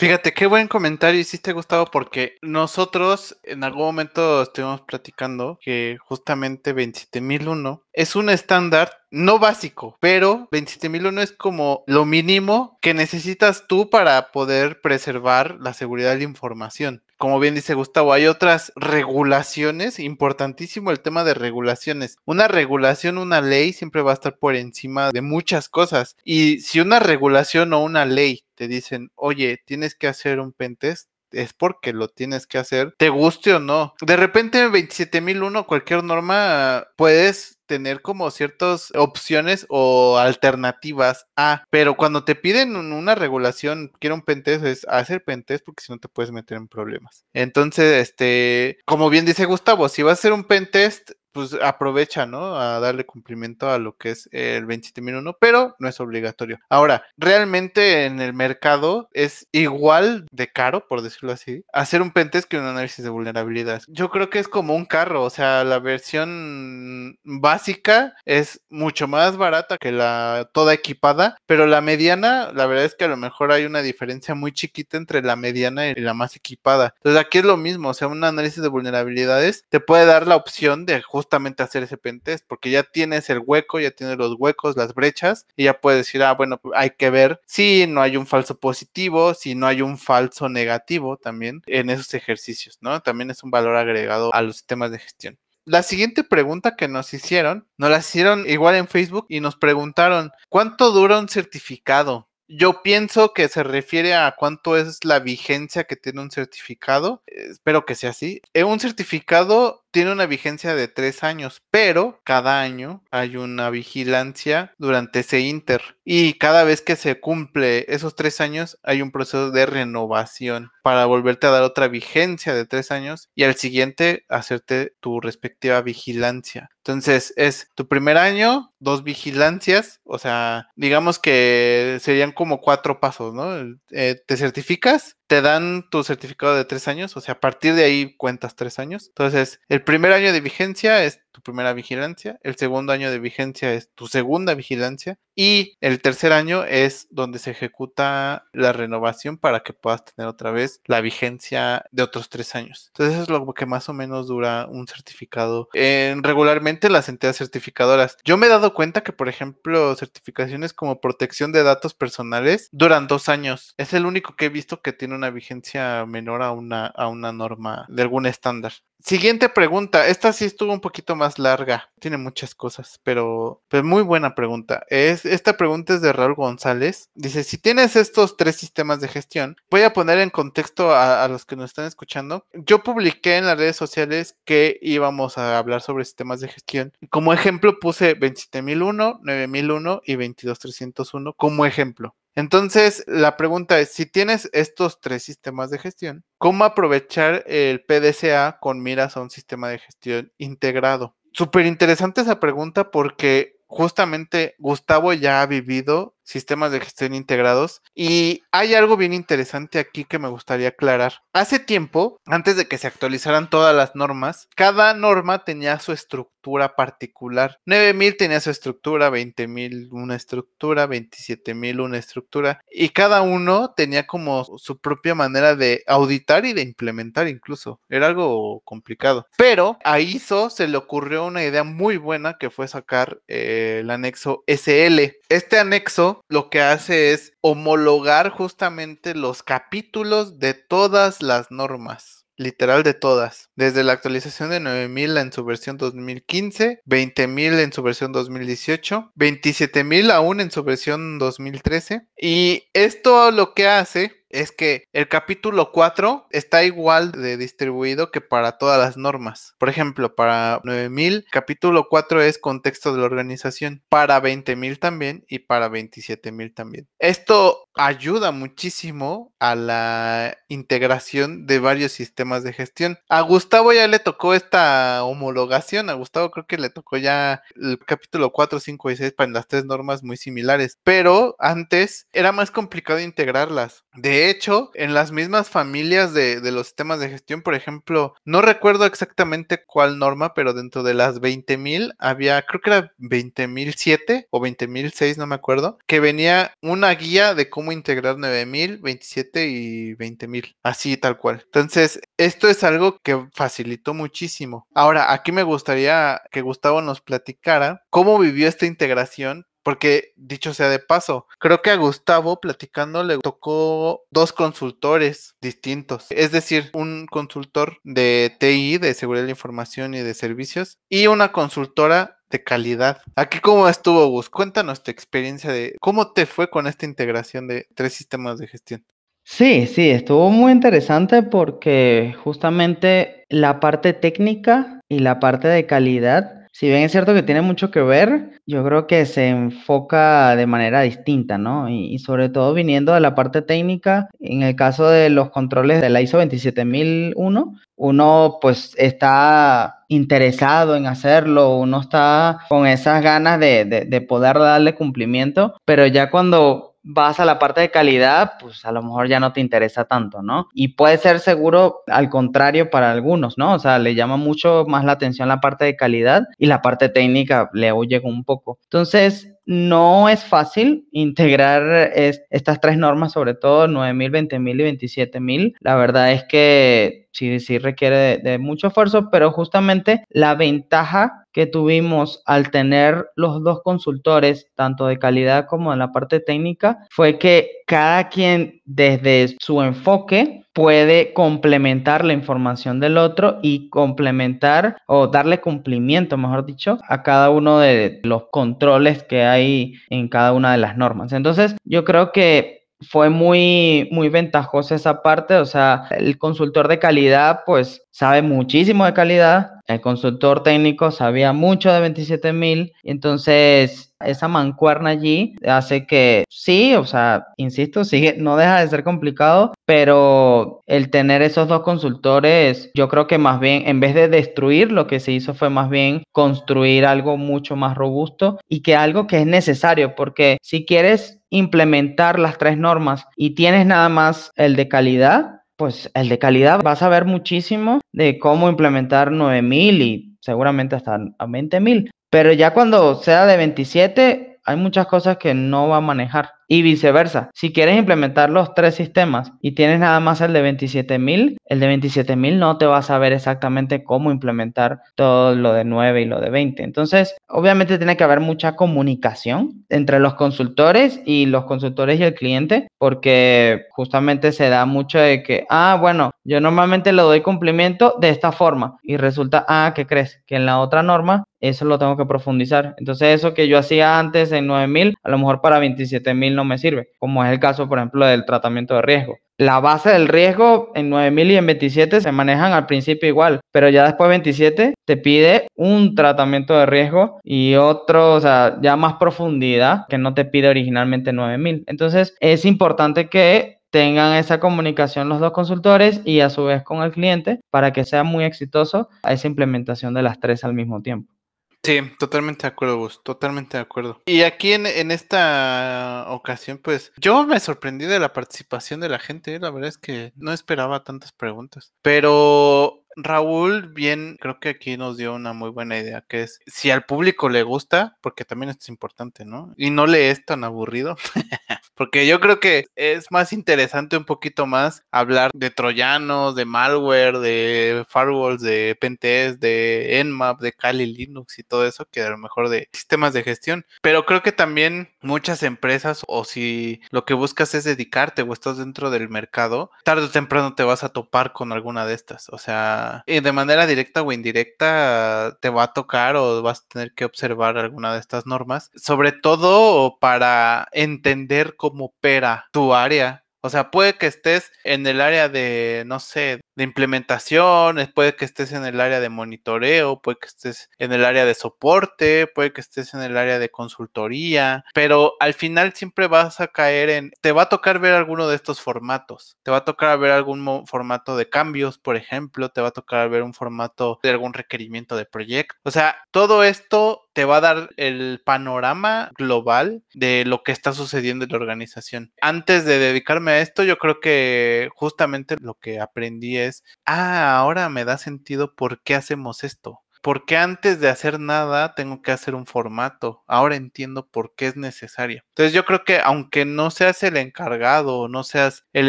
Fíjate, 0.00 0.32
qué 0.32 0.46
buen 0.46 0.66
comentario 0.66 1.20
hiciste, 1.20 1.52
Gustavo, 1.52 1.84
porque 1.84 2.38
nosotros 2.40 3.38
en 3.42 3.64
algún 3.64 3.82
momento 3.82 4.40
estuvimos 4.40 4.80
platicando 4.80 5.58
que 5.60 5.98
justamente 6.00 6.72
27001 6.72 7.84
es 7.92 8.16
un 8.16 8.30
estándar 8.30 8.99
no 9.10 9.38
básico, 9.38 9.96
pero 10.00 10.48
27001 10.50 11.20
es 11.22 11.32
como 11.32 11.84
lo 11.86 12.04
mínimo 12.04 12.78
que 12.80 12.94
necesitas 12.94 13.66
tú 13.66 13.90
para 13.90 14.30
poder 14.32 14.80
preservar 14.80 15.56
la 15.60 15.74
seguridad 15.74 16.12
de 16.12 16.18
la 16.18 16.24
información. 16.24 17.02
Como 17.18 17.38
bien 17.38 17.54
dice 17.54 17.74
Gustavo, 17.74 18.12
hay 18.12 18.26
otras 18.26 18.72
regulaciones, 18.76 19.98
importantísimo 19.98 20.90
el 20.90 21.00
tema 21.00 21.22
de 21.22 21.34
regulaciones. 21.34 22.16
Una 22.24 22.48
regulación, 22.48 23.18
una 23.18 23.42
ley 23.42 23.74
siempre 23.74 24.00
va 24.00 24.12
a 24.12 24.14
estar 24.14 24.38
por 24.38 24.56
encima 24.56 25.10
de 25.10 25.20
muchas 25.20 25.68
cosas. 25.68 26.16
Y 26.24 26.60
si 26.60 26.80
una 26.80 26.98
regulación 26.98 27.74
o 27.74 27.82
una 27.82 28.06
ley 28.06 28.44
te 28.54 28.68
dicen, 28.68 29.10
oye, 29.16 29.60
tienes 29.66 29.94
que 29.94 30.06
hacer 30.06 30.40
un 30.40 30.52
pentest, 30.52 31.10
es 31.32 31.52
porque 31.52 31.92
lo 31.92 32.08
tienes 32.08 32.46
que 32.46 32.58
hacer, 32.58 32.94
te 32.96 33.08
guste 33.08 33.54
o 33.54 33.60
no. 33.60 33.94
De 34.00 34.16
repente 34.16 34.60
en 34.60 34.72
27001, 34.72 35.66
cualquier 35.66 36.02
norma, 36.04 36.86
puedes 36.96 37.59
tener 37.70 38.02
como 38.02 38.32
ciertas 38.32 38.92
opciones 38.96 39.64
o 39.68 40.18
alternativas 40.18 41.28
a, 41.36 41.62
pero 41.70 41.96
cuando 41.96 42.24
te 42.24 42.34
piden 42.34 42.74
una 42.74 43.14
regulación, 43.14 43.92
quiero 44.00 44.16
un 44.16 44.22
pentest, 44.22 44.64
es 44.64 44.84
hacer 44.88 45.22
pentest 45.22 45.64
porque 45.64 45.84
si 45.84 45.92
no 45.92 46.00
te 46.00 46.08
puedes 46.08 46.32
meter 46.32 46.56
en 46.56 46.66
problemas. 46.66 47.24
Entonces, 47.32 48.02
este, 48.02 48.78
como 48.86 49.08
bien 49.08 49.24
dice 49.24 49.44
Gustavo, 49.44 49.88
si 49.88 50.02
vas 50.02 50.10
a 50.10 50.14
hacer 50.14 50.32
un 50.32 50.42
pentest, 50.42 51.12
pues 51.32 51.54
aprovecha, 51.54 52.26
¿no? 52.26 52.56
A 52.56 52.80
darle 52.80 53.06
cumplimiento 53.06 53.70
a 53.70 53.78
lo 53.78 53.96
que 53.96 54.10
es 54.10 54.28
el 54.32 54.66
27001, 54.66 55.36
pero 55.40 55.76
no 55.78 55.88
es 55.88 56.00
obligatorio. 56.00 56.58
Ahora, 56.68 57.04
realmente 57.16 58.06
en 58.06 58.20
el 58.20 58.32
mercado 58.32 59.08
es 59.12 59.46
igual 59.52 60.26
de 60.30 60.48
caro, 60.48 60.86
por 60.86 61.02
decirlo 61.02 61.32
así, 61.32 61.64
hacer 61.72 62.02
un 62.02 62.12
pentest 62.12 62.48
que 62.48 62.58
un 62.58 62.64
análisis 62.64 63.04
de 63.04 63.10
vulnerabilidades. 63.10 63.84
Yo 63.88 64.10
creo 64.10 64.30
que 64.30 64.38
es 64.38 64.48
como 64.48 64.74
un 64.74 64.84
carro, 64.84 65.22
o 65.22 65.30
sea, 65.30 65.64
la 65.64 65.78
versión 65.78 67.18
básica 67.24 68.14
es 68.24 68.60
mucho 68.68 69.08
más 69.08 69.36
barata 69.36 69.76
que 69.78 69.92
la 69.92 70.48
toda 70.52 70.74
equipada, 70.74 71.36
pero 71.46 71.66
la 71.66 71.80
mediana, 71.80 72.52
la 72.54 72.66
verdad 72.66 72.84
es 72.84 72.94
que 72.94 73.04
a 73.04 73.08
lo 73.08 73.16
mejor 73.16 73.52
hay 73.52 73.64
una 73.64 73.82
diferencia 73.82 74.34
muy 74.34 74.52
chiquita 74.52 74.96
entre 74.96 75.22
la 75.22 75.36
mediana 75.36 75.88
y 75.88 75.94
la 75.94 76.14
más 76.14 76.36
equipada. 76.36 76.94
Entonces 76.96 77.20
aquí 77.20 77.38
es 77.38 77.44
lo 77.44 77.56
mismo, 77.56 77.90
o 77.90 77.94
sea, 77.94 78.08
un 78.08 78.24
análisis 78.24 78.62
de 78.62 78.68
vulnerabilidades 78.68 79.64
te 79.68 79.80
puede 79.80 80.06
dar 80.06 80.26
la 80.26 80.36
opción 80.36 80.86
de 80.86 80.94
justamente 81.20 81.62
hacer 81.62 81.82
ese 81.82 81.98
pentest, 81.98 82.46
porque 82.48 82.70
ya 82.70 82.82
tienes 82.82 83.28
el 83.28 83.42
hueco, 83.44 83.78
ya 83.78 83.90
tienes 83.90 84.16
los 84.16 84.36
huecos, 84.38 84.76
las 84.76 84.94
brechas, 84.94 85.46
y 85.54 85.64
ya 85.64 85.78
puedes 85.78 86.00
decir, 86.00 86.22
ah, 86.22 86.32
bueno, 86.32 86.60
hay 86.74 86.90
que 86.90 87.10
ver 87.10 87.40
si 87.46 87.86
no 87.86 88.00
hay 88.00 88.16
un 88.16 88.26
falso 88.26 88.58
positivo, 88.58 89.34
si 89.34 89.54
no 89.54 89.66
hay 89.66 89.82
un 89.82 89.98
falso 89.98 90.48
negativo 90.48 91.18
también 91.18 91.62
en 91.66 91.90
esos 91.90 92.14
ejercicios, 92.14 92.78
¿no? 92.80 93.00
También 93.00 93.30
es 93.30 93.42
un 93.42 93.50
valor 93.50 93.76
agregado 93.76 94.34
a 94.34 94.40
los 94.40 94.56
sistemas 94.56 94.90
de 94.90 94.98
gestión. 94.98 95.38
La 95.66 95.82
siguiente 95.82 96.24
pregunta 96.24 96.74
que 96.74 96.88
nos 96.88 97.12
hicieron, 97.12 97.68
nos 97.76 97.90
la 97.90 97.98
hicieron 97.98 98.48
igual 98.48 98.76
en 98.76 98.88
Facebook 98.88 99.26
y 99.28 99.40
nos 99.40 99.56
preguntaron, 99.56 100.32
¿cuánto 100.48 100.90
dura 100.90 101.18
un 101.18 101.28
certificado? 101.28 102.30
Yo 102.48 102.82
pienso 102.82 103.32
que 103.32 103.46
se 103.46 103.62
refiere 103.62 104.14
a 104.14 104.34
cuánto 104.36 104.76
es 104.76 105.04
la 105.04 105.20
vigencia 105.20 105.84
que 105.84 105.94
tiene 105.94 106.20
un 106.20 106.32
certificado. 106.32 107.22
Espero 107.26 107.84
que 107.84 107.94
sea 107.94 108.10
así. 108.10 108.42
Eh, 108.54 108.64
un 108.64 108.80
certificado 108.80 109.79
tiene 109.90 110.12
una 110.12 110.26
vigencia 110.26 110.74
de 110.74 110.88
tres 110.88 111.22
años, 111.22 111.62
pero 111.70 112.20
cada 112.24 112.60
año 112.60 113.02
hay 113.10 113.36
una 113.36 113.70
vigilancia 113.70 114.74
durante 114.78 115.20
ese 115.20 115.40
inter. 115.40 115.82
Y 116.04 116.34
cada 116.34 116.64
vez 116.64 116.82
que 116.82 116.96
se 116.96 117.20
cumple 117.20 117.86
esos 117.88 118.16
tres 118.16 118.40
años, 118.40 118.78
hay 118.82 119.02
un 119.02 119.10
proceso 119.10 119.50
de 119.50 119.66
renovación 119.66 120.70
para 120.82 121.06
volverte 121.06 121.46
a 121.46 121.50
dar 121.50 121.62
otra 121.62 121.88
vigencia 121.88 122.54
de 122.54 122.66
tres 122.66 122.90
años 122.90 123.28
y 123.34 123.44
al 123.44 123.54
siguiente 123.56 124.24
hacerte 124.28 124.94
tu 125.00 125.20
respectiva 125.20 125.80
vigilancia. 125.82 126.70
Entonces 126.78 127.32
es 127.36 127.68
tu 127.74 127.86
primer 127.88 128.16
año, 128.16 128.72
dos 128.78 129.04
vigilancias, 129.04 130.00
o 130.04 130.18
sea, 130.18 130.68
digamos 130.76 131.18
que 131.18 131.98
serían 132.00 132.32
como 132.32 132.60
cuatro 132.60 133.00
pasos, 133.00 133.34
¿no? 133.34 133.78
Eh, 133.90 134.20
te 134.26 134.36
certificas, 134.36 135.16
te 135.30 135.42
dan 135.42 135.88
tu 135.88 136.02
certificado 136.02 136.56
de 136.56 136.64
tres 136.64 136.88
años, 136.88 137.16
o 137.16 137.20
sea, 137.20 137.34
a 137.34 137.40
partir 137.40 137.76
de 137.76 137.84
ahí 137.84 138.16
cuentas 138.16 138.56
tres 138.56 138.80
años. 138.80 139.06
Entonces, 139.10 139.60
el 139.68 139.80
primer 139.84 140.12
año 140.12 140.32
de 140.32 140.40
vigencia 140.40 141.04
es 141.04 141.20
tu 141.32 141.40
primera 141.42 141.72
vigilancia, 141.72 142.38
el 142.42 142.56
segundo 142.56 142.92
año 142.92 143.10
de 143.10 143.18
vigencia 143.18 143.72
es 143.72 143.90
tu 143.94 144.06
segunda 144.06 144.54
vigilancia 144.54 145.18
y 145.34 145.78
el 145.80 146.02
tercer 146.02 146.32
año 146.32 146.64
es 146.64 147.06
donde 147.10 147.38
se 147.38 147.52
ejecuta 147.52 148.46
la 148.52 148.72
renovación 148.72 149.38
para 149.38 149.60
que 149.60 149.72
puedas 149.72 150.04
tener 150.04 150.28
otra 150.28 150.50
vez 150.50 150.80
la 150.84 151.00
vigencia 151.00 151.84
de 151.92 152.02
otros 152.02 152.28
tres 152.28 152.54
años. 152.54 152.88
Entonces, 152.88 153.14
eso 153.14 153.22
es 153.22 153.28
lo 153.30 153.52
que 153.54 153.66
más 153.66 153.88
o 153.88 153.94
menos 153.94 154.26
dura 154.26 154.66
un 154.68 154.86
certificado. 154.86 155.68
En, 155.72 156.22
regularmente 156.22 156.90
las 156.90 157.08
entidades 157.08 157.38
certificadoras. 157.38 158.16
Yo 158.24 158.36
me 158.36 158.46
he 158.46 158.50
dado 158.50 158.74
cuenta 158.74 159.02
que, 159.02 159.12
por 159.12 159.28
ejemplo, 159.28 159.94
certificaciones 159.96 160.72
como 160.72 161.00
protección 161.00 161.52
de 161.52 161.62
datos 161.62 161.94
personales 161.94 162.68
duran 162.72 163.06
dos 163.06 163.28
años. 163.28 163.74
Es 163.78 163.94
el 163.94 164.06
único 164.06 164.36
que 164.36 164.46
he 164.46 164.50
visto 164.50 164.82
que 164.82 164.92
tiene 164.92 165.14
una 165.14 165.30
vigencia 165.30 166.04
menor 166.06 166.42
a 166.42 166.50
una, 166.52 166.86
a 166.86 167.08
una 167.08 167.32
norma 167.32 167.86
de 167.88 168.02
algún 168.02 168.26
estándar. 168.26 168.72
Siguiente 169.04 169.48
pregunta. 169.48 170.06
Esta 170.06 170.32
sí 170.32 170.44
estuvo 170.44 170.72
un 170.72 170.80
poquito 170.80 171.16
más 171.16 171.38
larga. 171.38 171.90
Tiene 172.00 172.18
muchas 172.18 172.54
cosas, 172.54 173.00
pero, 173.02 173.62
muy 173.82 174.02
buena 174.02 174.34
pregunta. 174.34 174.84
Es, 174.88 175.24
esta 175.24 175.56
pregunta 175.56 175.94
es 175.94 176.02
de 176.02 176.12
Raúl 176.12 176.34
González. 176.34 177.08
Dice, 177.14 177.44
si 177.44 177.58
tienes 177.58 177.96
estos 177.96 178.36
tres 178.36 178.56
sistemas 178.56 179.00
de 179.00 179.08
gestión, 179.08 179.56
voy 179.70 179.82
a 179.82 179.92
poner 179.92 180.18
en 180.18 180.30
contexto 180.30 180.92
a, 180.94 181.24
a 181.24 181.28
los 181.28 181.44
que 181.44 181.56
nos 181.56 181.70
están 181.70 181.86
escuchando. 181.86 182.46
Yo 182.52 182.82
publiqué 182.82 183.36
en 183.36 183.46
las 183.46 183.58
redes 183.58 183.76
sociales 183.76 184.36
que 184.44 184.78
íbamos 184.82 185.38
a 185.38 185.58
hablar 185.58 185.80
sobre 185.80 186.04
sistemas 186.04 186.40
de 186.40 186.48
gestión. 186.48 186.92
Como 187.10 187.32
ejemplo 187.32 187.78
puse 187.78 188.14
27001, 188.14 189.20
9001 189.22 190.02
y 190.04 190.16
22301 190.16 191.32
como 191.34 191.66
ejemplo. 191.66 192.14
Entonces, 192.34 193.04
la 193.06 193.36
pregunta 193.36 193.80
es, 193.80 193.92
si 193.92 194.06
tienes 194.06 194.48
estos 194.52 195.00
tres 195.00 195.22
sistemas 195.22 195.70
de 195.70 195.78
gestión, 195.78 196.24
¿cómo 196.38 196.64
aprovechar 196.64 197.44
el 197.46 197.84
PDCA 197.84 198.58
con 198.60 198.82
miras 198.82 199.16
a 199.16 199.20
un 199.20 199.30
sistema 199.30 199.68
de 199.68 199.78
gestión 199.78 200.32
integrado? 200.38 201.16
Súper 201.32 201.66
interesante 201.66 202.20
esa 202.20 202.40
pregunta 202.40 202.90
porque 202.90 203.60
justamente 203.66 204.56
Gustavo 204.58 205.12
ya 205.12 205.42
ha 205.42 205.46
vivido 205.46 206.16
sistemas 206.30 206.72
de 206.72 206.80
gestión 206.80 207.14
integrados. 207.14 207.82
Y 207.94 208.42
hay 208.52 208.74
algo 208.74 208.96
bien 208.96 209.12
interesante 209.12 209.78
aquí 209.78 210.04
que 210.04 210.18
me 210.18 210.28
gustaría 210.28 210.68
aclarar. 210.68 211.14
Hace 211.32 211.58
tiempo, 211.58 212.20
antes 212.26 212.56
de 212.56 212.66
que 212.66 212.78
se 212.78 212.86
actualizaran 212.86 213.50
todas 213.50 213.74
las 213.74 213.94
normas, 213.94 214.48
cada 214.54 214.94
norma 214.94 215.44
tenía 215.44 215.78
su 215.80 215.92
estructura 215.92 216.74
particular. 216.74 217.58
9000 217.66 218.16
tenía 218.16 218.40
su 218.40 218.50
estructura, 218.50 219.10
20000 219.10 219.88
una 219.92 220.16
estructura, 220.16 220.86
27000 220.86 221.80
una 221.80 221.98
estructura, 221.98 222.60
y 222.70 222.90
cada 222.90 223.22
uno 223.22 223.74
tenía 223.76 224.06
como 224.06 224.44
su 224.58 224.78
propia 224.78 225.14
manera 225.14 225.54
de 225.54 225.82
auditar 225.86 226.44
y 226.46 226.52
de 226.52 226.62
implementar 226.62 227.28
incluso. 227.28 227.80
Era 227.88 228.06
algo 228.06 228.60
complicado. 228.64 229.26
Pero 229.36 229.78
a 229.84 230.00
ISO 230.00 230.50
se 230.50 230.68
le 230.68 230.76
ocurrió 230.76 231.26
una 231.26 231.44
idea 231.44 231.64
muy 231.64 231.96
buena 231.96 232.36
que 232.38 232.50
fue 232.50 232.68
sacar 232.68 233.20
eh, 233.28 233.78
el 233.80 233.90
anexo 233.90 234.44
SL. 234.46 235.16
Este 235.28 235.58
anexo 235.58 236.19
lo 236.28 236.50
que 236.50 236.60
hace 236.60 237.12
es 237.12 237.32
homologar 237.40 238.30
justamente 238.30 239.14
los 239.14 239.42
capítulos 239.42 240.38
de 240.38 240.54
todas 240.54 241.22
las 241.22 241.50
normas 241.50 242.20
literal 242.40 242.82
de 242.82 242.94
todas, 242.94 243.50
desde 243.54 243.84
la 243.84 243.92
actualización 243.92 244.48
de 244.48 244.60
9000 244.60 245.18
en 245.18 245.30
su 245.30 245.44
versión 245.44 245.76
2015, 245.76 246.80
20000 246.86 247.60
en 247.60 247.72
su 247.72 247.82
versión 247.82 248.12
2018, 248.12 249.12
27000 249.14 250.10
aún 250.10 250.40
en 250.40 250.50
su 250.50 250.64
versión 250.64 251.18
2013. 251.18 252.08
Y 252.16 252.64
esto 252.72 253.30
lo 253.30 253.52
que 253.52 253.68
hace 253.68 254.19
es 254.30 254.52
que 254.52 254.84
el 254.92 255.08
capítulo 255.08 255.72
4 255.72 256.26
está 256.30 256.64
igual 256.64 257.12
de 257.12 257.36
distribuido 257.36 258.10
que 258.10 258.20
para 258.20 258.58
todas 258.58 258.78
las 258.78 258.96
normas. 258.96 259.54
Por 259.58 259.68
ejemplo, 259.68 260.14
para 260.14 260.60
9000, 260.64 261.26
capítulo 261.30 261.88
4 261.88 262.22
es 262.22 262.38
contexto 262.38 262.92
de 262.92 263.00
la 263.00 263.04
organización, 263.04 263.82
para 263.88 264.20
20000 264.20 264.78
también 264.78 265.24
y 265.28 265.40
para 265.40 265.68
27000 265.68 266.54
también. 266.54 266.88
Esto 266.98 267.68
ayuda 267.74 268.30
muchísimo 268.32 269.32
a 269.38 269.54
la 269.54 270.36
integración 270.48 271.46
de 271.46 271.58
varios 271.58 271.92
sistemas 271.92 272.42
de 272.44 272.52
gestión. 272.52 272.98
A 273.08 273.20
Gustavo 273.22 273.72
ya 273.72 273.86
le 273.88 273.98
tocó 273.98 274.34
esta 274.34 275.04
homologación, 275.04 275.90
a 275.90 275.94
Gustavo 275.94 276.30
creo 276.30 276.46
que 276.46 276.58
le 276.58 276.70
tocó 276.70 276.96
ya 276.96 277.42
el 277.56 277.78
capítulo 277.78 278.30
4, 278.30 278.60
5 278.60 278.90
y 278.90 278.96
6 278.96 279.12
para 279.12 279.30
las 279.30 279.48
tres 279.48 279.64
normas 279.64 280.02
muy 280.02 280.16
similares, 280.16 280.78
pero 280.84 281.36
antes 281.38 282.06
era 282.12 282.32
más 282.32 282.50
complicado 282.50 283.00
integrarlas. 283.00 283.84
De 283.94 284.19
hecho, 284.28 284.70
en 284.74 284.92
las 284.92 285.12
mismas 285.12 285.48
familias 285.48 286.12
de, 286.12 286.40
los 286.50 286.66
sistemas 286.66 287.00
de 287.00 287.08
gestión, 287.08 287.42
por 287.42 287.54
ejemplo, 287.54 288.14
no 288.24 288.42
recuerdo 288.42 288.84
exactamente 288.84 289.64
cuál 289.64 289.98
norma, 289.98 290.34
pero 290.34 290.52
dentro 290.52 290.82
de 290.82 290.94
las 290.94 291.20
20.000 291.20 291.94
había, 291.98 292.42
creo 292.42 292.60
que 292.60 292.70
era 292.70 292.92
20.007 292.98 294.26
o 294.30 294.40
20.006, 294.40 295.16
no 295.16 295.26
me 295.26 295.36
acuerdo, 295.36 295.78
que 295.86 296.00
venía 296.00 296.54
una 296.60 296.90
guía 296.90 297.34
de 297.34 297.48
cómo 297.48 297.72
integrar 297.72 298.16
9.000, 298.16 298.80
27 298.80 299.48
y 299.48 299.94
20.000, 299.94 300.56
así 300.62 300.96
tal 300.96 301.16
cual. 301.16 301.42
Entonces, 301.44 302.00
esto 302.16 302.48
es 302.48 302.64
algo 302.64 302.98
que 303.02 303.26
facilitó 303.32 303.94
muchísimo. 303.94 304.66
Ahora, 304.74 305.12
aquí 305.12 305.32
me 305.32 305.42
gustaría 305.42 306.20
que 306.30 306.42
Gustavo 306.42 306.82
nos 306.82 307.00
platicara 307.00 307.82
cómo 307.90 308.18
vivió 308.18 308.48
esta 308.48 308.66
integración 308.66 309.46
porque, 309.62 310.12
dicho 310.16 310.54
sea 310.54 310.68
de 310.68 310.78
paso, 310.78 311.26
creo 311.38 311.62
que 311.62 311.70
a 311.70 311.76
Gustavo 311.76 312.40
platicando 312.40 313.04
le 313.04 313.18
tocó 313.18 314.04
dos 314.10 314.32
consultores 314.32 315.34
distintos. 315.40 316.06
Es 316.10 316.32
decir, 316.32 316.70
un 316.72 317.06
consultor 317.06 317.78
de 317.84 318.34
TI, 318.38 318.78
de 318.78 318.94
seguridad 318.94 319.22
de 319.22 319.28
la 319.28 319.32
información 319.32 319.94
y 319.94 320.00
de 320.00 320.14
servicios, 320.14 320.78
y 320.88 321.06
una 321.06 321.32
consultora 321.32 322.18
de 322.30 322.44
calidad. 322.44 323.02
Aquí 323.16 323.40
cómo 323.40 323.68
estuvo, 323.68 324.06
Gus. 324.06 324.30
Cuéntanos 324.30 324.82
tu 324.82 324.90
experiencia 324.90 325.52
de 325.52 325.76
cómo 325.80 326.12
te 326.12 326.26
fue 326.26 326.48
con 326.48 326.66
esta 326.66 326.86
integración 326.86 327.48
de 327.48 327.66
tres 327.74 327.92
sistemas 327.92 328.38
de 328.38 328.46
gestión. 328.46 328.84
Sí, 329.24 329.66
sí, 329.66 329.90
estuvo 329.90 330.30
muy 330.30 330.50
interesante 330.52 331.22
porque 331.22 332.14
justamente 332.24 333.24
la 333.28 333.60
parte 333.60 333.92
técnica 333.92 334.80
y 334.88 335.00
la 335.00 335.20
parte 335.20 335.46
de 335.46 335.66
calidad 335.66 336.39
si 336.52 336.68
bien 336.68 336.82
es 336.82 336.92
cierto 336.92 337.14
que 337.14 337.22
tiene 337.22 337.42
mucho 337.42 337.70
que 337.70 337.80
ver, 337.80 338.42
yo 338.46 338.64
creo 338.64 338.86
que 338.86 339.06
se 339.06 339.28
enfoca 339.28 340.34
de 340.36 340.46
manera 340.46 340.82
distinta, 340.82 341.38
¿no? 341.38 341.68
Y, 341.68 341.98
sobre 342.00 342.28
todo 342.28 342.54
viniendo 342.54 342.92
de 342.92 343.00
la 343.00 343.14
parte 343.14 343.42
técnica, 343.42 344.08
en 344.18 344.42
el 344.42 344.56
caso 344.56 344.88
de 344.88 345.10
los 345.10 345.30
controles 345.30 345.80
de 345.80 345.90
la 345.90 346.02
ISO 346.02 346.18
27001, 346.18 347.54
uno 347.76 348.38
pues 348.40 348.74
está 348.76 349.84
interesado 349.88 350.76
en 350.76 350.86
hacerlo, 350.86 351.56
uno 351.56 351.80
está 351.80 352.40
con 352.48 352.66
esas 352.66 353.02
ganas 353.02 353.40
de, 353.40 353.64
de 353.64 354.00
poder 354.00 354.38
darle 354.38 354.74
cumplimiento, 354.74 355.54
pero 355.64 355.86
ya 355.86 356.10
cuando 356.10 356.69
vas 356.82 357.20
a 357.20 357.24
la 357.24 357.38
parte 357.38 357.60
de 357.60 357.70
calidad, 357.70 358.32
pues 358.40 358.64
a 358.64 358.72
lo 358.72 358.82
mejor 358.82 359.08
ya 359.08 359.20
no 359.20 359.32
te 359.32 359.40
interesa 359.40 359.84
tanto, 359.84 360.22
¿no? 360.22 360.48
Y 360.54 360.68
puede 360.68 360.98
ser 360.98 361.20
seguro 361.20 361.82
al 361.86 362.08
contrario 362.08 362.70
para 362.70 362.90
algunos, 362.90 363.38
¿no? 363.38 363.54
O 363.54 363.58
sea, 363.58 363.78
le 363.78 363.94
llama 363.94 364.16
mucho 364.16 364.64
más 364.66 364.84
la 364.84 364.92
atención 364.92 365.28
la 365.28 365.40
parte 365.40 365.64
de 365.64 365.76
calidad 365.76 366.22
y 366.38 366.46
la 366.46 366.62
parte 366.62 366.88
técnica 366.88 367.50
le 367.52 367.72
huye 367.72 368.00
un 368.02 368.24
poco. 368.24 368.58
Entonces, 368.64 369.30
no 369.50 370.08
es 370.08 370.22
fácil 370.22 370.86
integrar 370.92 371.90
estas 372.30 372.60
tres 372.60 372.78
normas, 372.78 373.10
sobre 373.10 373.34
todo 373.34 373.66
9000, 373.66 374.12
20000 374.12 374.60
y 374.60 374.62
27000. 374.62 375.56
La 375.58 375.74
verdad 375.74 376.12
es 376.12 376.22
que 376.22 377.08
sí, 377.10 377.58
requiere 377.58 378.18
de, 378.18 378.38
mucho 378.38 378.68
esfuerzo, 378.68 379.10
pero 379.10 379.32
justamente 379.32 380.04
la 380.08 380.36
ventaja 380.36 381.26
que 381.32 381.46
tuvimos 381.46 382.22
al 382.26 382.52
tener 382.52 383.06
los 383.16 383.42
dos 383.42 383.60
consultores, 383.64 384.46
tanto 384.54 384.86
de 384.86 385.00
calidad 385.00 385.46
como 385.46 385.72
de 385.72 385.78
la 385.78 385.90
parte 385.90 386.20
técnica, 386.20 386.78
fue 386.88 387.18
que 387.18 387.50
cada 387.66 388.08
quien 388.08 388.60
desde 388.64 389.34
su 389.40 389.62
enfoque 389.62 390.39
puede 390.52 391.12
complementar 391.12 392.04
la 392.04 392.12
información 392.12 392.80
del 392.80 392.98
otro 392.98 393.38
y 393.42 393.68
complementar 393.70 394.76
o 394.86 395.08
darle 395.08 395.40
cumplimiento, 395.40 396.16
mejor 396.16 396.44
dicho, 396.44 396.78
a 396.88 397.02
cada 397.02 397.30
uno 397.30 397.58
de 397.58 398.00
los 398.02 398.24
controles 398.30 399.02
que 399.04 399.24
hay 399.24 399.74
en 399.90 400.08
cada 400.08 400.32
una 400.32 400.52
de 400.52 400.58
las 400.58 400.76
normas. 400.76 401.12
Entonces, 401.12 401.56
yo 401.64 401.84
creo 401.84 402.12
que 402.12 402.59
fue 402.88 403.10
muy, 403.10 403.88
muy 403.90 404.08
ventajosa 404.08 404.74
esa 404.74 405.02
parte, 405.02 405.36
o 405.36 405.44
sea, 405.44 405.84
el 405.90 406.18
consultor 406.18 406.68
de 406.68 406.78
calidad 406.78 407.40
pues 407.44 407.82
sabe 407.90 408.22
muchísimo 408.22 408.84
de 408.84 408.94
calidad, 408.94 409.50
el 409.66 409.80
consultor 409.80 410.42
técnico 410.42 410.90
sabía 410.90 411.32
mucho 411.32 411.72
de 411.72 411.80
27.000, 411.92 412.72
entonces 412.82 413.94
esa 414.04 414.28
mancuerna 414.28 414.90
allí 414.90 415.34
hace 415.46 415.86
que 415.86 416.24
sí, 416.28 416.74
o 416.74 416.84
sea, 416.84 417.26
insisto, 417.36 417.84
sigue, 417.84 418.16
no 418.18 418.36
deja 418.36 418.60
de 418.60 418.68
ser 418.68 418.84
complicado, 418.84 419.52
pero 419.66 420.60
el 420.66 420.90
tener 420.90 421.22
esos 421.22 421.48
dos 421.48 421.60
consultores, 421.60 422.70
yo 422.74 422.88
creo 422.88 423.06
que 423.06 423.18
más 423.18 423.40
bien, 423.40 423.64
en 423.66 423.80
vez 423.80 423.94
de 423.94 424.08
destruir, 424.08 424.72
lo 424.72 424.86
que 424.86 425.00
se 425.00 425.12
hizo 425.12 425.34
fue 425.34 425.50
más 425.50 425.68
bien 425.68 426.02
construir 426.12 426.86
algo 426.86 427.16
mucho 427.16 427.56
más 427.56 427.76
robusto 427.76 428.38
y 428.48 428.62
que 428.62 428.74
algo 428.74 429.06
que 429.06 429.20
es 429.20 429.26
necesario, 429.26 429.94
porque 429.94 430.38
si 430.42 430.64
quieres 430.64 431.19
implementar 431.30 432.18
las 432.18 432.38
tres 432.38 432.58
normas 432.58 433.06
y 433.16 433.34
tienes 433.34 433.66
nada 433.66 433.88
más 433.88 434.32
el 434.36 434.56
de 434.56 434.68
calidad, 434.68 435.42
pues 435.56 435.90
el 435.94 436.08
de 436.08 436.18
calidad 436.18 436.60
vas 436.62 436.82
a 436.82 436.88
ver 436.88 437.04
muchísimo 437.04 437.80
de 437.92 438.18
cómo 438.18 438.48
implementar 438.48 439.10
9000 439.12 439.82
y 439.82 440.16
seguramente 440.20 440.76
hasta 440.76 440.98
a 441.18 441.26
20000. 441.26 441.90
Pero 442.10 442.32
ya 442.32 442.52
cuando 442.52 442.96
sea 442.96 443.24
de 443.26 443.36
27, 443.36 444.29
hay 444.44 444.56
muchas 444.56 444.86
cosas 444.86 445.18
que 445.18 445.34
no 445.34 445.68
va 445.68 445.78
a 445.78 445.80
manejar. 445.80 446.32
Y 446.52 446.62
viceversa, 446.62 447.30
si 447.32 447.52
quieres 447.52 447.78
implementar 447.78 448.28
los 448.28 448.54
tres 448.54 448.74
sistemas 448.74 449.32
y 449.40 449.52
tienes 449.52 449.78
nada 449.78 450.00
más 450.00 450.20
el 450.20 450.32
de 450.32 450.42
27.000, 450.42 451.36
el 451.44 451.60
de 451.60 451.76
27.000 451.76 452.38
no 452.38 452.58
te 452.58 452.66
va 452.66 452.78
a 452.78 452.82
saber 452.82 453.12
exactamente 453.12 453.84
cómo 453.84 454.10
implementar 454.10 454.80
todo 454.96 455.36
lo 455.36 455.52
de 455.52 455.64
9 455.64 456.02
y 456.02 456.04
lo 456.06 456.20
de 456.20 456.30
20. 456.30 456.64
Entonces, 456.64 457.14
obviamente 457.28 457.78
tiene 457.78 457.96
que 457.96 458.02
haber 458.02 458.18
mucha 458.18 458.56
comunicación 458.56 459.64
entre 459.68 460.00
los 460.00 460.14
consultores 460.14 461.00
y 461.04 461.26
los 461.26 461.44
consultores 461.44 462.00
y 462.00 462.02
el 462.02 462.14
cliente, 462.14 462.66
porque 462.78 463.66
justamente 463.70 464.32
se 464.32 464.48
da 464.48 464.66
mucho 464.66 464.98
de 464.98 465.22
que, 465.22 465.46
ah, 465.50 465.78
bueno, 465.80 466.10
yo 466.24 466.40
normalmente 466.40 466.92
le 466.92 467.02
doy 467.02 467.20
cumplimiento 467.20 467.94
de 468.00 468.08
esta 468.08 468.32
forma 468.32 468.76
y 468.82 468.96
resulta, 468.96 469.44
ah, 469.48 469.72
¿qué 469.72 469.86
crees? 469.86 470.20
Que 470.26 470.34
en 470.34 470.46
la 470.46 470.58
otra 470.58 470.82
norma 470.82 471.24
eso 471.40 471.64
lo 471.64 471.78
tengo 471.78 471.96
que 471.96 472.06
profundizar. 472.06 472.74
Entonces, 472.78 473.14
eso 473.14 473.34
que 473.34 473.48
yo 473.48 473.58
hacía 473.58 473.98
antes 473.98 474.32
en 474.32 474.46
9000, 474.46 474.96
a 475.02 475.10
lo 475.10 475.18
mejor 475.18 475.40
para 475.40 475.58
27000 475.58 476.34
no 476.34 476.44
me 476.44 476.58
sirve, 476.58 476.88
como 476.98 477.24
es 477.24 477.32
el 477.32 477.40
caso, 477.40 477.68
por 477.68 477.78
ejemplo, 477.78 478.06
del 478.06 478.24
tratamiento 478.24 478.74
de 478.74 478.82
riesgo. 478.82 479.18
La 479.38 479.58
base 479.58 479.88
del 479.90 480.08
riesgo 480.08 480.70
en 480.74 480.90
9000 480.90 481.30
y 481.30 481.36
en 481.36 481.46
27 481.46 482.00
se 482.02 482.12
manejan 482.12 482.52
al 482.52 482.66
principio 482.66 483.08
igual, 483.08 483.40
pero 483.52 483.70
ya 483.70 483.84
después 483.84 484.10
27 484.10 484.74
te 484.84 484.96
pide 484.98 485.46
un 485.56 485.94
tratamiento 485.94 486.58
de 486.58 486.66
riesgo 486.66 487.20
y 487.24 487.54
otro, 487.54 488.14
o 488.14 488.20
sea, 488.20 488.58
ya 488.60 488.76
más 488.76 488.94
profundidad 488.94 489.86
que 489.88 489.96
no 489.96 490.12
te 490.12 490.26
pide 490.26 490.50
originalmente 490.50 491.14
9000. 491.14 491.64
Entonces, 491.68 492.14
es 492.20 492.44
importante 492.44 493.08
que 493.08 493.60
tengan 493.70 494.16
esa 494.16 494.40
comunicación 494.40 495.08
los 495.08 495.20
dos 495.20 495.32
consultores 495.32 496.02
y 496.04 496.20
a 496.20 496.28
su 496.28 496.44
vez 496.44 496.62
con 496.62 496.82
el 496.82 496.90
cliente 496.90 497.40
para 497.50 497.72
que 497.72 497.84
sea 497.84 498.04
muy 498.04 498.24
exitoso 498.24 498.88
esa 499.08 499.26
implementación 499.26 499.94
de 499.94 500.02
las 500.02 500.20
tres 500.20 500.44
al 500.44 500.54
mismo 500.54 500.82
tiempo. 500.82 501.14
Sí, 501.62 501.80
totalmente 501.98 502.42
de 502.42 502.48
acuerdo, 502.48 502.78
Gus, 502.78 503.02
totalmente 503.02 503.58
de 503.58 503.62
acuerdo. 503.62 504.00
Y 504.06 504.22
aquí 504.22 504.52
en, 504.52 504.66
en 504.66 504.90
esta 504.90 506.06
ocasión, 506.08 506.58
pues 506.58 506.90
yo 506.96 507.26
me 507.26 507.38
sorprendí 507.38 507.84
de 507.84 508.00
la 508.00 508.14
participación 508.14 508.80
de 508.80 508.88
la 508.88 508.98
gente, 508.98 509.38
la 509.38 509.50
verdad 509.50 509.68
es 509.68 509.76
que 509.76 510.12
no 510.16 510.32
esperaba 510.32 510.84
tantas 510.84 511.12
preguntas, 511.12 511.74
pero 511.82 512.80
Raúl, 512.96 513.68
bien, 513.72 514.16
creo 514.20 514.40
que 514.40 514.50
aquí 514.50 514.76
nos 514.76 514.96
dio 514.96 515.14
una 515.14 515.32
muy 515.32 515.50
buena 515.50 515.78
idea, 515.78 516.04
que 516.08 516.22
es 516.22 516.40
si 516.46 516.70
al 516.70 516.84
público 516.84 517.28
le 517.28 517.42
gusta, 517.42 517.96
porque 518.00 518.24
también 518.24 518.50
esto 518.50 518.62
es 518.62 518.68
importante, 518.68 519.24
¿no? 519.24 519.54
Y 519.56 519.70
no 519.70 519.86
le 519.86 520.10
es 520.10 520.24
tan 520.24 520.44
aburrido, 520.44 520.96
porque 521.80 522.06
yo 522.06 522.20
creo 522.20 522.40
que 522.40 522.66
es 522.76 523.06
más 523.10 523.32
interesante 523.32 523.96
un 523.96 524.04
poquito 524.04 524.44
más 524.44 524.84
hablar 524.90 525.30
de 525.32 525.48
troyanos, 525.48 526.34
de 526.34 526.44
malware, 526.44 527.20
de 527.20 527.86
firewalls, 527.88 528.42
de 528.42 528.76
pentest, 528.78 529.40
de 529.40 530.02
Nmap, 530.04 530.42
de 530.42 530.52
Kali 530.52 530.84
Linux 530.84 531.38
y 531.38 531.42
todo 531.42 531.66
eso, 531.66 531.86
que 531.90 532.02
a 532.02 532.10
lo 532.10 532.18
mejor 532.18 532.50
de 532.50 532.68
sistemas 532.70 533.14
de 533.14 533.22
gestión. 533.22 533.64
Pero 533.80 534.04
creo 534.04 534.22
que 534.22 534.30
también 534.30 534.90
muchas 535.00 535.42
empresas, 535.42 536.02
o 536.06 536.24
si 536.24 536.82
lo 536.90 537.06
que 537.06 537.14
buscas 537.14 537.54
es 537.54 537.64
dedicarte 537.64 538.20
o 538.20 538.34
estás 538.34 538.58
dentro 538.58 538.90
del 538.90 539.08
mercado, 539.08 539.70
tarde 539.82 540.04
o 540.04 540.10
temprano 540.10 540.54
te 540.54 540.64
vas 540.64 540.84
a 540.84 540.90
topar 540.90 541.32
con 541.32 541.50
alguna 541.50 541.86
de 541.86 541.94
estas. 541.94 542.28
O 542.28 542.36
sea, 542.36 543.04
de 543.06 543.32
manera 543.32 543.66
directa 543.66 544.02
o 544.02 544.12
indirecta 544.12 545.38
te 545.40 545.48
va 545.48 545.62
a 545.62 545.72
tocar 545.72 546.16
o 546.16 546.42
vas 546.42 546.60
a 546.60 546.68
tener 546.68 546.92
que 546.92 547.06
observar 547.06 547.56
alguna 547.56 547.94
de 547.94 548.00
estas 548.00 548.26
normas, 548.26 548.70
sobre 548.76 549.12
todo 549.12 549.96
para 549.98 550.68
entender 550.72 551.56
cómo 551.56 551.69
opera 551.78 552.46
tu 552.52 552.74
área 552.74 553.24
o 553.42 553.48
sea, 553.48 553.70
puede 553.70 553.94
que 553.94 554.06
estés 554.06 554.52
en 554.64 554.86
el 554.86 555.00
área 555.00 555.28
de, 555.28 555.84
no 555.86 555.98
sé, 555.98 556.40
de 556.60 556.64
implementación, 556.64 557.90
puede 557.94 558.16
que 558.16 558.26
estés 558.26 558.52
en 558.52 558.66
el 558.66 558.82
área 558.82 559.00
de 559.00 559.08
monitoreo, 559.08 560.02
puede 560.02 560.18
que 560.18 560.26
estés 560.26 560.68
en 560.78 560.92
el 560.92 561.06
área 561.06 561.24
de 561.24 561.32
soporte, 561.32 562.26
puede 562.26 562.52
que 562.52 562.60
estés 562.60 562.92
en 562.92 563.00
el 563.00 563.16
área 563.16 563.38
de 563.38 563.48
consultoría, 563.48 564.66
pero 564.74 565.14
al 565.20 565.32
final 565.32 565.72
siempre 565.72 566.06
vas 566.06 566.38
a 566.38 566.48
caer 566.48 566.90
en, 566.90 567.12
te 567.22 567.32
va 567.32 567.44
a 567.44 567.48
tocar 567.48 567.78
ver 567.78 567.94
alguno 567.94 568.28
de 568.28 568.36
estos 568.36 568.60
formatos, 568.60 569.38
te 569.42 569.50
va 569.50 569.58
a 569.58 569.64
tocar 569.64 569.98
ver 569.98 570.10
algún 570.10 570.66
formato 570.66 571.16
de 571.16 571.30
cambios, 571.30 571.78
por 571.78 571.96
ejemplo, 571.96 572.50
te 572.50 572.60
va 572.60 572.68
a 572.68 572.72
tocar 572.72 573.08
ver 573.08 573.22
un 573.22 573.32
formato 573.32 573.98
de 574.02 574.10
algún 574.10 574.34
requerimiento 574.34 574.98
de 574.98 575.06
proyecto. 575.06 575.56
O 575.64 575.70
sea, 575.70 575.96
todo 576.10 576.44
esto 576.44 577.08
te 577.12 577.24
va 577.24 577.38
a 577.38 577.40
dar 577.40 577.70
el 577.76 578.22
panorama 578.24 579.10
global 579.16 579.82
de 579.94 580.24
lo 580.24 580.42
que 580.42 580.52
está 580.52 580.72
sucediendo 580.72 581.24
en 581.24 581.30
la 581.30 581.38
organización. 581.38 582.12
Antes 582.20 582.64
de 582.64 582.78
dedicarme 582.78 583.32
a 583.32 583.40
esto, 583.40 583.64
yo 583.64 583.78
creo 583.78 584.00
que 584.00 584.68
justamente 584.74 585.36
lo 585.40 585.54
que 585.54 585.80
aprendí 585.80 586.36
es, 586.38 586.49
ah, 586.86 587.36
ahora 587.38 587.68
me 587.68 587.84
da 587.84 587.98
sentido 587.98 588.54
por 588.54 588.82
qué 588.82 588.94
hacemos 588.94 589.44
esto 589.44 589.82
porque 590.02 590.36
antes 590.36 590.80
de 590.80 590.88
hacer 590.88 591.20
nada 591.20 591.74
tengo 591.74 592.02
que 592.02 592.12
hacer 592.12 592.34
un 592.34 592.46
formato. 592.46 593.22
Ahora 593.26 593.56
entiendo 593.56 594.08
por 594.08 594.34
qué 594.34 594.46
es 594.46 594.56
necesario. 594.56 595.22
Entonces 595.30 595.52
yo 595.52 595.64
creo 595.64 595.84
que 595.84 596.00
aunque 596.00 596.44
no 596.44 596.70
seas 596.70 597.02
el 597.02 597.16
encargado, 597.16 598.08
no 598.08 598.24
seas 598.24 598.64
el 598.72 598.88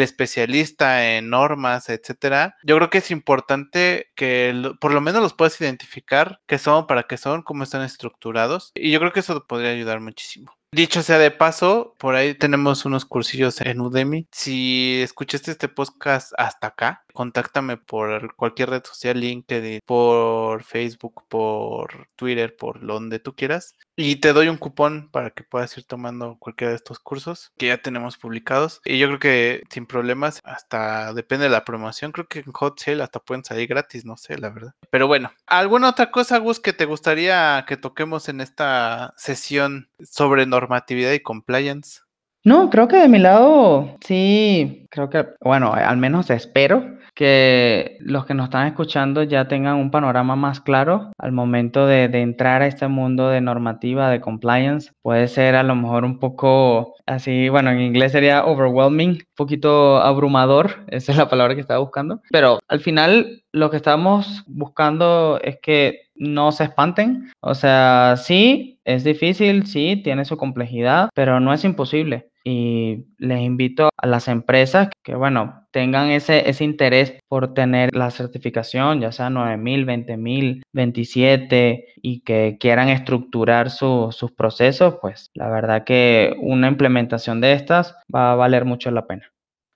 especialista 0.00 1.16
en 1.16 1.30
normas, 1.30 1.88
etcétera, 1.88 2.56
yo 2.62 2.76
creo 2.76 2.90
que 2.90 2.98
es 2.98 3.10
importante 3.10 4.10
que 4.14 4.72
por 4.80 4.92
lo 4.92 5.00
menos 5.00 5.22
los 5.22 5.34
puedas 5.34 5.60
identificar 5.60 6.40
qué 6.46 6.58
son, 6.58 6.86
para 6.86 7.04
qué 7.04 7.16
son, 7.16 7.42
cómo 7.42 7.64
están 7.64 7.82
estructurados. 7.82 8.72
Y 8.74 8.90
yo 8.90 8.98
creo 9.00 9.12
que 9.12 9.20
eso 9.20 9.46
podría 9.46 9.70
ayudar 9.70 10.00
muchísimo. 10.00 10.52
Dicho 10.74 11.02
sea 11.02 11.18
de 11.18 11.30
paso, 11.30 11.94
por 11.98 12.14
ahí 12.14 12.32
tenemos 12.32 12.86
unos 12.86 13.04
cursillos 13.04 13.60
en 13.60 13.78
Udemy. 13.82 14.26
Si 14.32 15.02
escuchaste 15.02 15.50
este 15.50 15.68
podcast 15.68 16.32
hasta 16.38 16.68
acá, 16.68 17.04
contáctame 17.12 17.76
por 17.76 18.34
cualquier 18.34 18.70
red 18.70 18.82
social, 18.84 19.20
LinkedIn, 19.20 19.80
por 19.86 20.62
Facebook, 20.62 21.24
por 21.28 22.08
Twitter, 22.16 22.56
por 22.56 22.84
donde 22.84 23.18
tú 23.18 23.34
quieras. 23.34 23.74
Y 23.96 24.16
te 24.16 24.32
doy 24.32 24.48
un 24.48 24.56
cupón 24.56 25.10
para 25.10 25.30
que 25.30 25.44
puedas 25.44 25.76
ir 25.76 25.84
tomando 25.84 26.36
cualquiera 26.38 26.70
de 26.70 26.76
estos 26.76 26.98
cursos 26.98 27.52
que 27.58 27.66
ya 27.66 27.78
tenemos 27.78 28.16
publicados. 28.16 28.80
Y 28.84 28.98
yo 28.98 29.06
creo 29.08 29.18
que 29.18 29.62
sin 29.70 29.86
problemas, 29.86 30.40
hasta 30.44 31.12
depende 31.12 31.44
de 31.44 31.50
la 31.50 31.64
promoción. 31.64 32.12
Creo 32.12 32.26
que 32.26 32.40
en 32.40 32.52
Hot 32.52 32.80
Sale 32.80 33.02
hasta 33.02 33.20
pueden 33.20 33.44
salir 33.44 33.68
gratis, 33.68 34.04
no 34.04 34.16
sé, 34.16 34.38
la 34.38 34.50
verdad. 34.50 34.74
Pero 34.90 35.06
bueno, 35.06 35.32
¿alguna 35.46 35.90
otra 35.90 36.10
cosa, 36.10 36.38
Gus, 36.38 36.60
que 36.60 36.72
te 36.72 36.84
gustaría 36.84 37.64
que 37.66 37.76
toquemos 37.76 38.28
en 38.28 38.40
esta 38.40 39.14
sesión 39.16 39.88
sobre 40.02 40.46
normatividad 40.46 41.12
y 41.12 41.20
compliance? 41.20 42.01
No, 42.44 42.70
creo 42.70 42.88
que 42.88 42.96
de 42.96 43.08
mi 43.08 43.20
lado, 43.20 43.96
sí, 44.04 44.86
creo 44.90 45.08
que, 45.10 45.28
bueno, 45.40 45.72
al 45.72 45.96
menos 45.96 46.28
espero 46.28 46.98
que 47.14 47.98
los 48.00 48.26
que 48.26 48.34
nos 48.34 48.44
están 48.44 48.66
escuchando 48.66 49.22
ya 49.22 49.46
tengan 49.46 49.76
un 49.76 49.92
panorama 49.92 50.34
más 50.34 50.60
claro 50.60 51.12
al 51.18 51.30
momento 51.30 51.86
de, 51.86 52.04
entrar 52.04 52.62
a 52.62 52.66
este 52.66 52.88
mundo 52.88 53.28
de 53.28 53.40
normativa, 53.40 54.10
de 54.10 54.20
compliance. 54.20 54.90
Puede 55.02 55.28
ser 55.28 55.54
a 55.54 55.62
lo 55.62 55.76
mejor 55.76 56.04
un 56.04 56.18
poco 56.18 56.94
así, 57.06 57.48
bueno, 57.48 57.70
en 57.70 57.80
inglés 57.80 58.10
sería 58.10 58.44
overwhelming, 58.44 59.10
un 59.10 59.26
poquito 59.36 59.98
abrumador, 59.98 60.84
esa 60.88 61.12
es 61.12 61.18
la 61.18 61.28
palabra 61.28 61.54
que 61.54 61.60
estaba 61.60 61.80
buscando, 61.80 62.22
pero 62.30 62.58
al 62.66 62.80
final 62.80 63.44
lo 63.52 63.70
que 63.70 63.76
estamos 63.76 64.42
buscando 64.48 65.38
es 65.42 65.58
que 65.60 66.08
no 66.16 66.50
se 66.52 66.64
espanten, 66.64 67.30
o 67.40 67.54
sea, 67.54 68.16
sí, 68.16 68.80
es 68.84 69.04
difícil, 69.04 69.66
sí, 69.66 70.00
tiene 70.02 70.24
su 70.24 70.36
complejidad, 70.36 71.08
pero 71.14 71.40
no 71.40 71.52
es 71.52 71.64
imposible 71.64 72.31
y 72.44 73.06
les 73.18 73.40
invito 73.40 73.90
a 73.96 74.06
las 74.06 74.28
empresas 74.28 74.88
que, 75.02 75.14
bueno, 75.14 75.66
tengan 75.70 76.10
ese, 76.10 76.48
ese 76.48 76.64
interés 76.64 77.14
por 77.28 77.54
tener 77.54 77.94
la 77.94 78.10
certificación, 78.10 79.00
ya 79.00 79.12
sea 79.12 79.30
9000, 79.30 79.86
20000, 79.86 80.62
27 80.72 81.86
y 82.02 82.20
que 82.20 82.56
quieran 82.60 82.88
estructurar 82.88 83.70
sus 83.70 84.32
procesos, 84.36 84.96
pues 85.00 85.30
la 85.34 85.48
verdad 85.48 85.84
que 85.84 86.34
una 86.40 86.68
implementación 86.68 87.40
de 87.40 87.52
estas 87.52 87.96
va 88.14 88.32
a 88.32 88.36
valer 88.36 88.64
mucho 88.64 88.90
la 88.90 89.06
pena. 89.06 89.31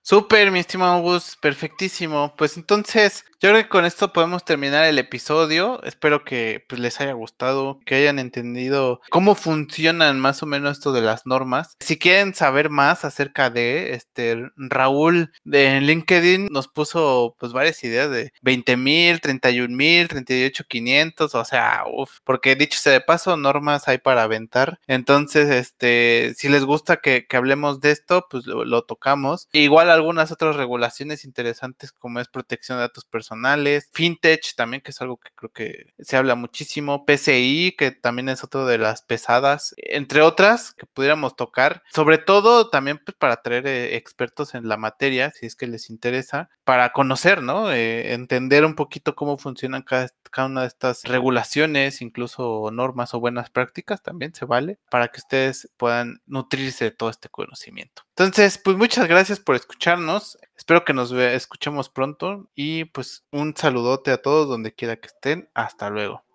Súper, 0.09 0.51
mi 0.51 0.59
estimado 0.59 1.01
Gus, 1.01 1.35
perfectísimo. 1.41 2.33
Pues 2.37 2.55
entonces, 2.55 3.25
yo 3.41 3.49
creo 3.49 3.61
que 3.61 3.69
con 3.69 3.83
esto 3.83 4.13
podemos 4.13 4.45
terminar 4.45 4.85
el 4.85 4.97
episodio. 4.99 5.83
Espero 5.83 6.23
que 6.23 6.65
pues, 6.69 6.79
les 6.79 7.01
haya 7.01 7.11
gustado, 7.11 7.79
que 7.85 7.95
hayan 7.95 8.17
entendido 8.17 9.01
cómo 9.09 9.35
funcionan 9.35 10.19
más 10.19 10.41
o 10.41 10.45
menos 10.45 10.77
esto 10.77 10.93
de 10.93 11.01
las 11.01 11.25
normas. 11.25 11.75
Si 11.81 11.99
quieren 11.99 12.33
saber 12.33 12.69
más 12.69 13.03
acerca 13.03 13.49
de 13.49 13.93
este 13.93 14.49
Raúl 14.55 15.33
de 15.43 15.81
LinkedIn 15.81 16.47
nos 16.51 16.67
puso 16.67 17.35
pues 17.37 17.51
varias 17.51 17.83
ideas 17.83 18.09
de 18.09 18.31
20 18.41 18.77
mil, 18.77 19.19
31 19.19 19.75
mil, 19.75 20.07
38 20.07 20.63
500, 20.67 21.35
o 21.35 21.45
sea, 21.45 21.83
uff, 21.91 22.19
porque 22.23 22.55
dicho 22.55 22.79
sea 22.79 22.93
de 22.93 23.01
paso, 23.01 23.35
normas 23.35 23.89
hay 23.89 23.97
para 23.97 24.23
aventar. 24.23 24.79
Entonces, 24.87 25.49
este, 25.49 26.33
si 26.37 26.47
les 26.47 26.63
gusta 26.63 26.97
que, 26.97 27.27
hablemos 27.33 27.81
de 27.81 27.91
esto, 27.91 28.25
pues 28.31 28.47
lo, 28.47 28.65
lo 28.65 28.81
tocamos. 28.83 29.47
Igual 29.51 29.91
algunas 29.97 30.31
otras 30.31 30.55
regulaciones 30.55 31.25
interesantes 31.25 31.91
como 31.91 32.19
es 32.19 32.27
protección 32.27 32.77
de 32.77 32.83
datos 32.83 33.05
personales, 33.05 33.89
fintech 33.91 34.55
también, 34.55 34.81
que 34.81 34.91
es 34.91 35.01
algo 35.01 35.17
que 35.17 35.31
creo 35.35 35.51
que 35.51 35.93
se 35.99 36.17
habla 36.17 36.35
muchísimo, 36.35 37.05
PCI, 37.05 37.75
que 37.77 37.91
también 37.91 38.29
es 38.29 38.43
otro 38.43 38.65
de 38.65 38.77
las 38.77 39.01
pesadas, 39.01 39.73
entre 39.77 40.21
otras 40.21 40.73
que 40.73 40.85
pudiéramos 40.85 41.35
tocar, 41.35 41.83
sobre 41.93 42.17
todo 42.17 42.69
también 42.69 42.99
pues, 43.03 43.15
para 43.17 43.41
traer 43.41 43.67
eh, 43.67 43.95
expertos 43.95 44.55
en 44.55 44.67
la 44.67 44.77
materia, 44.77 45.31
si 45.31 45.45
es 45.45 45.55
que 45.55 45.67
les 45.67 45.89
interesa, 45.89 46.49
para 46.63 46.91
conocer, 46.93 47.41
¿no? 47.41 47.71
Eh, 47.71 48.13
entender 48.13 48.65
un 48.65 48.75
poquito 48.75 49.15
cómo 49.15 49.37
funcionan 49.37 49.83
cada, 49.83 50.09
cada 50.31 50.47
una 50.47 50.61
de 50.61 50.67
estas 50.67 51.03
regulaciones, 51.03 52.01
incluso 52.01 52.69
normas 52.71 53.13
o 53.13 53.19
buenas 53.19 53.49
prácticas, 53.49 54.01
también 54.01 54.33
se 54.33 54.45
vale, 54.45 54.79
para 54.89 55.09
que 55.09 55.19
ustedes 55.19 55.69
puedan 55.77 56.21
nutrirse 56.25 56.85
de 56.85 56.91
todo 56.91 57.09
este 57.09 57.29
conocimiento. 57.29 58.06
Entonces, 58.17 58.57
pues 58.57 58.75
muchas 58.77 59.07
gracias 59.07 59.39
por 59.39 59.55
escucharnos. 59.55 60.39
Espero 60.57 60.83
que 60.83 60.91
nos 60.91 61.11
escuchemos 61.11 61.87
pronto 61.87 62.49
y 62.55 62.85
pues 62.85 63.23
un 63.31 63.55
saludote 63.55 64.09
a 64.09 64.19
todos 64.23 64.49
donde 64.49 64.73
quiera 64.73 64.95
que 64.95 65.05
estén. 65.05 65.49
Hasta 65.53 65.91
luego. 65.91 66.26